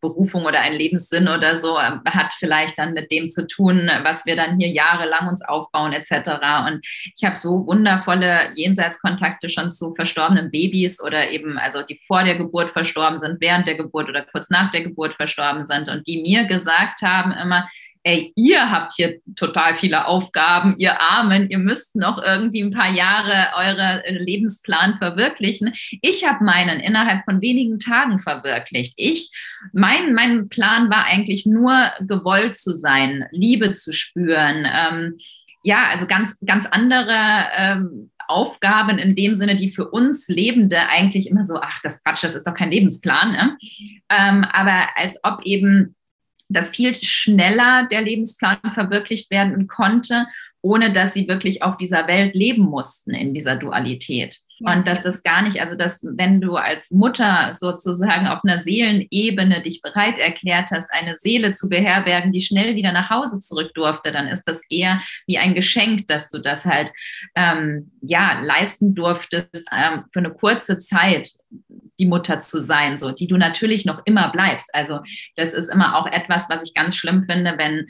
[0.00, 4.24] Berufung oder ein Lebenssinn oder so äh, hat vielleicht dann mit dem zu tun, was
[4.24, 6.30] wir dann hier jahrelang uns aufbauen etc.
[6.68, 12.22] Und ich habe so wundervolle Jenseitskontakte schon zu verstorbenen Babys oder eben, also die vor
[12.22, 16.06] der Geburt verstorben sind, während der Geburt oder kurz nach der Geburt verstorben sind und
[16.06, 17.68] die mir gesagt haben immer,
[18.04, 22.90] ey, ihr habt hier total viele Aufgaben, ihr Armen, ihr müsst noch irgendwie ein paar
[22.90, 25.72] Jahre eure äh, Lebensplan verwirklichen.
[26.00, 28.94] Ich habe meinen innerhalb von wenigen Tagen verwirklicht.
[28.96, 29.30] Ich,
[29.72, 34.66] mein, mein Plan war eigentlich nur gewollt zu sein, Liebe zu spüren.
[34.72, 35.18] Ähm,
[35.62, 41.28] ja, also ganz, ganz andere ähm, Aufgaben in dem Sinne, die für uns Lebende eigentlich
[41.30, 43.32] immer so, ach, das Quatsch, das ist doch kein Lebensplan.
[43.32, 43.58] Ne?
[44.08, 45.94] Ähm, aber als ob eben
[46.52, 50.26] dass viel schneller der Lebensplan verwirklicht werden konnte,
[50.62, 54.38] ohne dass sie wirklich auf dieser Welt leben mussten in dieser Dualität.
[54.64, 59.60] Und dass das gar nicht, also dass wenn du als Mutter sozusagen auf einer Seelenebene
[59.60, 64.12] dich bereit erklärt hast, eine Seele zu beherbergen, die schnell wieder nach Hause zurück durfte,
[64.12, 66.92] dann ist das eher wie ein Geschenk, dass du das halt
[67.34, 71.30] ähm, ja leisten durftest ähm, für eine kurze Zeit
[72.02, 74.74] die Mutter zu sein, so die du natürlich noch immer bleibst.
[74.74, 74.98] Also
[75.36, 77.86] das ist immer auch etwas, was ich ganz schlimm finde, wenn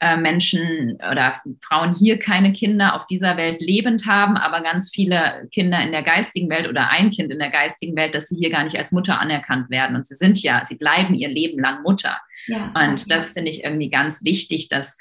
[0.00, 5.48] äh, Menschen oder Frauen hier keine Kinder auf dieser Welt lebend haben, aber ganz viele
[5.50, 8.50] Kinder in der geistigen Welt oder ein Kind in der geistigen Welt, dass sie hier
[8.50, 9.96] gar nicht als Mutter anerkannt werden.
[9.96, 12.20] Und sie sind ja, sie bleiben ihr Leben lang Mutter.
[12.48, 14.98] Ja, und das finde ich irgendwie ganz wichtig, dass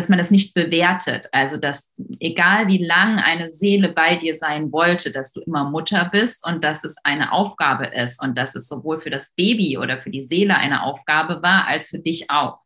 [0.00, 1.28] dass man das nicht bewertet.
[1.30, 6.08] Also, dass egal wie lang eine Seele bei dir sein wollte, dass du immer Mutter
[6.10, 10.00] bist und dass es eine Aufgabe ist und dass es sowohl für das Baby oder
[10.00, 12.60] für die Seele eine Aufgabe war, als für dich auch.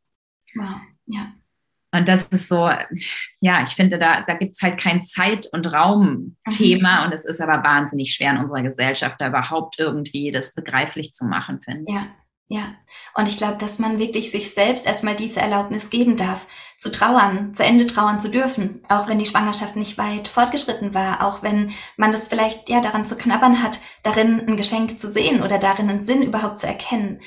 [0.55, 0.77] Wow,
[1.07, 1.33] ja.
[1.91, 2.71] Und das ist so,
[3.41, 7.07] ja, ich finde, da, da gibt es halt kein Zeit- und Raumthema mhm.
[7.07, 11.25] und es ist aber wahnsinnig schwer in unserer Gesellschaft, da überhaupt irgendwie das begreiflich zu
[11.25, 11.95] machen, finde ich.
[11.95, 12.07] Ja,
[12.47, 12.75] Ja,
[13.17, 17.55] und ich glaube, dass man wirklich sich selbst erstmal diese Erlaubnis geben darf, zu trauern,
[17.55, 21.73] zu Ende trauern zu dürfen, auch wenn die Schwangerschaft nicht weit fortgeschritten war, auch wenn
[21.97, 25.89] man das vielleicht ja daran zu knabbern hat, darin ein Geschenk zu sehen oder darin
[25.89, 27.23] einen Sinn überhaupt zu erkennen.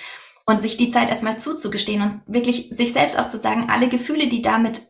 [0.46, 4.28] Und sich die Zeit erstmal zuzugestehen und wirklich sich selbst auch zu sagen, alle Gefühle,
[4.28, 4.82] die damit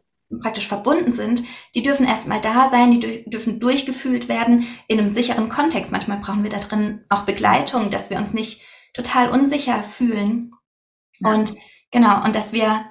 [0.41, 4.67] praktisch verbunden sind, die dürfen erstmal da sein, die dürfen durchgefühlt werden.
[4.87, 5.91] In einem sicheren Kontext.
[5.91, 8.61] Manchmal brauchen wir da drin auch Begleitung, dass wir uns nicht
[8.93, 10.51] total unsicher fühlen.
[11.19, 11.33] Ja.
[11.33, 11.53] Und
[11.91, 12.85] genau, und dass wir,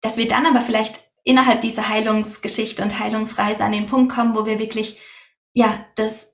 [0.00, 4.46] dass wir dann aber vielleicht innerhalb dieser Heilungsgeschichte und Heilungsreise an den Punkt kommen, wo
[4.46, 4.98] wir wirklich,
[5.54, 6.32] ja, das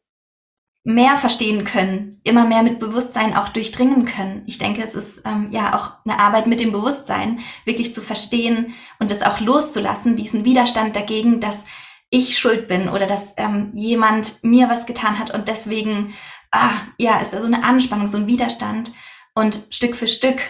[0.84, 4.42] mehr verstehen können, immer mehr mit Bewusstsein auch durchdringen können.
[4.46, 8.74] Ich denke, es ist ähm, ja auch eine Arbeit mit dem Bewusstsein, wirklich zu verstehen
[8.98, 11.66] und es auch loszulassen, diesen Widerstand dagegen, dass
[12.08, 16.14] ich schuld bin oder dass ähm, jemand mir was getan hat und deswegen,
[16.52, 18.92] ah, ja, ist da so eine Anspannung, so ein Widerstand.
[19.38, 20.40] Und Stück für Stück,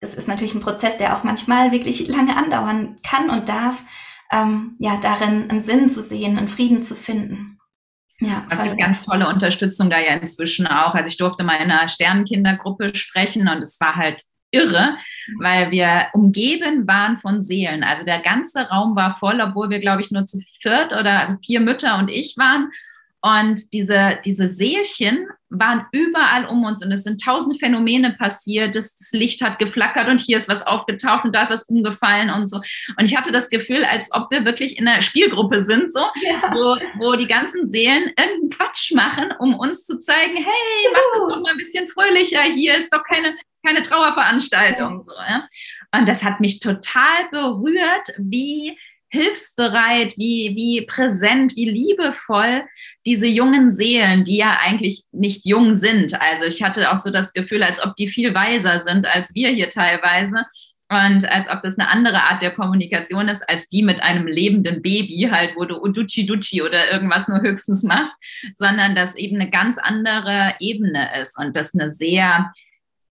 [0.00, 3.84] das ist natürlich ein Prozess, der auch manchmal wirklich lange andauern kann und darf,
[4.32, 7.60] ähm, ja, darin einen Sinn zu sehen, einen Frieden zu finden.
[8.18, 10.96] Ja, es gibt ganz tolle Unterstützung da ja inzwischen auch.
[10.96, 14.96] Also ich durfte mal in einer Sternenkindergruppe sprechen und es war halt irre,
[15.38, 17.84] weil wir umgeben waren von Seelen.
[17.84, 21.36] Also der ganze Raum war voll, obwohl wir, glaube ich, nur zu viert oder also
[21.46, 22.72] vier Mütter und ich waren.
[23.24, 28.74] Und diese, diese Seelchen waren überall um uns und es sind tausend Phänomene passiert.
[28.74, 32.30] Das, das, Licht hat geflackert und hier ist was aufgetaucht und da ist was umgefallen
[32.30, 32.60] und so.
[32.98, 36.52] Und ich hatte das Gefühl, als ob wir wirklich in einer Spielgruppe sind, so, ja.
[36.52, 41.36] wo, wo die ganzen Seelen irgendeinen Quatsch machen, um uns zu zeigen, hey, mach das
[41.36, 45.00] doch mal ein bisschen fröhlicher, hier ist doch keine, keine Trauerveranstaltung.
[45.00, 45.46] So, ja?
[45.94, 48.76] Und das hat mich total berührt, wie
[49.12, 52.64] hilfsbereit, wie, wie präsent, wie liebevoll
[53.04, 56.20] diese jungen Seelen, die ja eigentlich nicht jung sind.
[56.20, 59.50] Also ich hatte auch so das Gefühl, als ob die viel weiser sind als wir
[59.50, 60.46] hier teilweise.
[60.88, 64.82] Und als ob das eine andere Art der Kommunikation ist, als die mit einem lebenden
[64.82, 68.14] Baby, halt, wo du Uduchi Duchi oder irgendwas nur höchstens machst,
[68.54, 72.52] sondern dass eben eine ganz andere Ebene ist und das eine sehr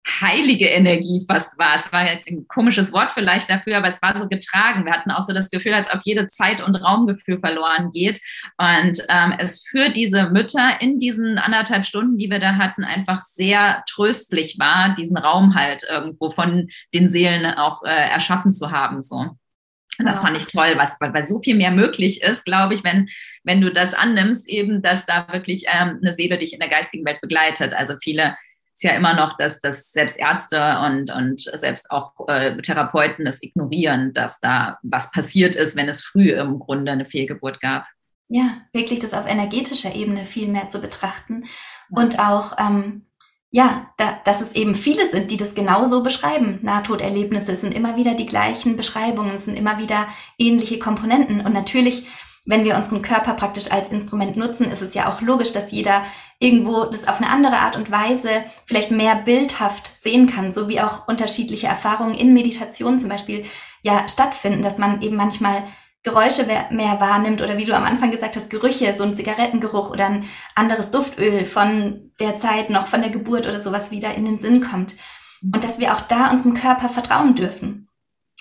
[0.08, 1.76] heilige Energie fast war.
[1.76, 4.86] Es war ein komisches Wort vielleicht dafür, aber es war so getragen.
[4.86, 8.22] Wir hatten auch so das Gefühl, als ob jede Zeit- und Raumgefühl verloren geht.
[8.58, 13.20] Und ähm, es für diese Mütter in diesen anderthalb Stunden, die wir da hatten, einfach
[13.20, 19.02] sehr tröstlich war, diesen Raum halt irgendwo von den Seelen auch äh, erschaffen zu haben.
[19.02, 19.16] So.
[19.18, 23.10] Und das fand ich toll, was, weil, so viel mehr möglich ist, glaube ich, wenn,
[23.44, 27.06] wenn du das annimmst, eben, dass da wirklich ähm, eine Seele dich in der geistigen
[27.06, 27.74] Welt begleitet.
[27.74, 28.36] Also viele
[28.80, 33.44] ist ja immer noch, dass, dass selbst Ärzte und, und selbst auch äh, Therapeuten das
[33.44, 37.86] ignorieren, dass da was passiert ist, wenn es früh im Grunde eine Fehlgeburt gab.
[38.30, 41.44] Ja, wirklich das auf energetischer Ebene viel mehr zu betrachten
[41.90, 43.06] und auch, ähm,
[43.52, 46.60] ja, da, dass es eben viele sind, die das genauso beschreiben.
[46.62, 50.08] Nahtoderlebnisse sind immer wieder die gleichen Beschreibungen, es sind immer wieder
[50.38, 52.08] ähnliche Komponenten und natürlich
[52.46, 56.04] wenn wir unseren Körper praktisch als Instrument nutzen, ist es ja auch logisch, dass jeder
[56.40, 58.30] irgendwo das auf eine andere Art und Weise
[58.66, 63.46] vielleicht mehr bildhaft sehen kann, so wie auch unterschiedliche Erfahrungen in Meditation zum Beispiel
[63.84, 65.64] ja stattfinden, dass man eben manchmal
[66.04, 70.06] Geräusche mehr wahrnimmt oder wie du am Anfang gesagt hast, Gerüche, so ein Zigarettengeruch oder
[70.06, 74.40] ein anderes Duftöl von der Zeit noch, von der Geburt oder sowas wieder in den
[74.40, 74.96] Sinn kommt.
[75.42, 77.90] Und dass wir auch da unserem Körper vertrauen dürfen.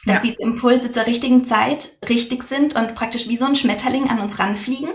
[0.07, 0.21] Dass ja.
[0.21, 4.39] diese Impulse zur richtigen Zeit richtig sind und praktisch wie so ein Schmetterling an uns
[4.39, 4.91] ranfliegen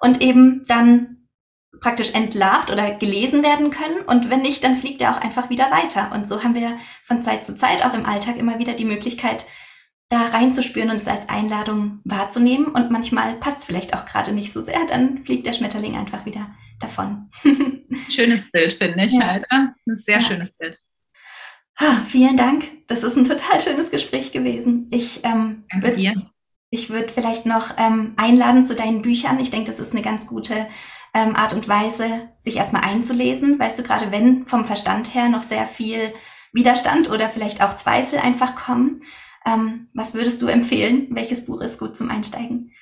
[0.00, 1.15] und eben dann
[1.80, 4.00] praktisch entlarvt oder gelesen werden können.
[4.06, 6.12] Und wenn nicht, dann fliegt er auch einfach wieder weiter.
[6.12, 9.46] Und so haben wir von Zeit zu Zeit auch im Alltag immer wieder die Möglichkeit,
[10.08, 12.66] da reinzuspüren und es als Einladung wahrzunehmen.
[12.66, 16.26] Und manchmal passt es vielleicht auch gerade nicht so sehr, dann fliegt der Schmetterling einfach
[16.26, 17.30] wieder davon.
[18.10, 19.26] schönes Bild, finde ich ja.
[19.26, 19.44] halt.
[19.50, 20.22] Ein sehr ja.
[20.22, 20.78] schönes Bild.
[21.78, 22.64] Ah, vielen Dank.
[22.86, 24.88] Das ist ein total schönes Gespräch gewesen.
[24.90, 26.24] Ich ähm, würde
[26.70, 29.38] ich würde vielleicht noch ähm, einladen zu deinen Büchern.
[29.38, 30.66] Ich denke, das ist eine ganz gute
[31.16, 33.58] ähm, Art und Weise, sich erstmal einzulesen.
[33.58, 36.12] Weißt du, gerade wenn vom Verstand her noch sehr viel
[36.52, 39.00] Widerstand oder vielleicht auch Zweifel einfach kommen,
[39.46, 41.08] ähm, was würdest du empfehlen?
[41.10, 42.72] Welches Buch ist gut zum Einsteigen?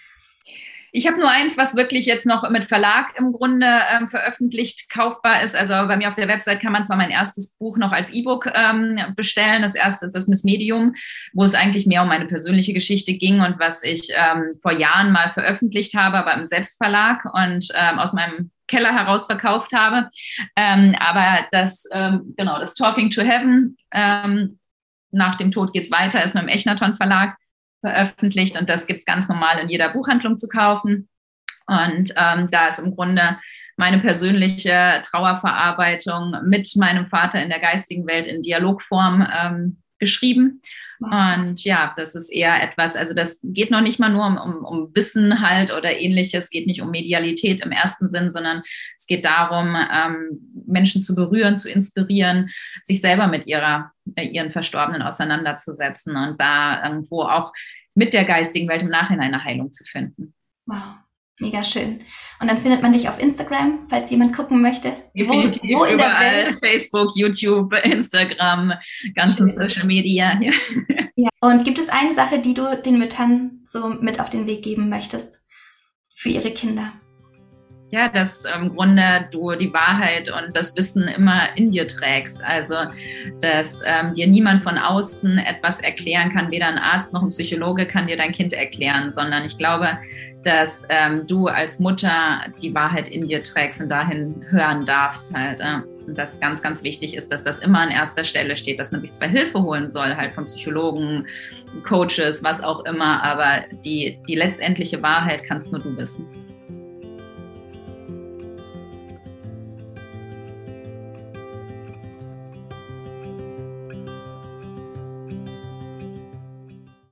[0.96, 5.42] Ich habe nur eins, was wirklich jetzt noch mit Verlag im Grunde ähm, veröffentlicht kaufbar
[5.42, 5.56] ist.
[5.56, 8.48] Also bei mir auf der Website kann man zwar mein erstes Buch noch als E-Book
[8.54, 9.62] ähm, bestellen.
[9.62, 10.94] Das erste ist das Miss Medium,
[11.32, 15.10] wo es eigentlich mehr um meine persönliche Geschichte ging und was ich ähm, vor Jahren
[15.10, 20.10] mal veröffentlicht habe, aber im Selbstverlag und ähm, aus meinem Keller heraus verkauft habe.
[20.54, 23.76] Ähm, aber das, ähm, genau, das Talking to Heaven,
[25.10, 27.36] nach dem Tod geht's weiter, ist mit dem Echnaton Verlag
[27.84, 31.08] veröffentlicht und das gibt es ganz normal in jeder Buchhandlung zu kaufen.
[31.66, 33.38] Und ähm, da ist im Grunde
[33.76, 40.60] meine persönliche Trauerverarbeitung mit meinem Vater in der geistigen Welt in Dialogform ähm, geschrieben.
[41.10, 44.64] Und ja, das ist eher etwas, also das geht noch nicht mal nur um, um,
[44.64, 48.62] um Wissen halt oder ähnliches, geht nicht um Medialität im ersten Sinn, sondern
[48.96, 52.50] es geht darum, ähm, Menschen zu berühren, zu inspirieren,
[52.82, 57.52] sich selber mit ihrer, äh, ihren Verstorbenen auseinanderzusetzen und da irgendwo auch
[57.94, 60.34] mit der geistigen Welt im Nachhinein eine Heilung zu finden.
[60.66, 61.03] Wow.
[61.40, 62.00] Mega schön.
[62.40, 64.92] Und dann findet man dich auf Instagram, falls jemand gucken möchte.
[65.14, 66.58] Wo, wo in überall, der Welt?
[66.60, 68.72] Facebook, YouTube, Instagram,
[69.16, 69.68] ganzen schön.
[69.68, 70.38] Social Media.
[70.40, 70.52] Ja.
[71.16, 71.28] ja.
[71.40, 74.88] Und gibt es eine Sache, die du den Müttern so mit auf den Weg geben
[74.88, 75.44] möchtest
[76.14, 76.92] für ihre Kinder?
[77.90, 82.42] Ja, dass im Grunde du die Wahrheit und das Wissen immer in dir trägst.
[82.42, 82.74] Also,
[83.40, 87.86] dass ähm, dir niemand von außen etwas erklären kann, weder ein Arzt noch ein Psychologe
[87.86, 89.98] kann dir dein Kind erklären, sondern ich glaube,
[90.44, 95.60] dass ähm, du als Mutter die Wahrheit in dir trägst und dahin hören darfst halt.
[95.60, 95.80] Äh.
[96.06, 99.00] Und das ganz, ganz wichtig ist, dass das immer an erster Stelle steht, dass man
[99.00, 101.26] sich zwar Hilfe holen soll, halt von Psychologen,
[101.88, 106.26] Coaches, was auch immer, aber die, die letztendliche Wahrheit kannst nur du wissen.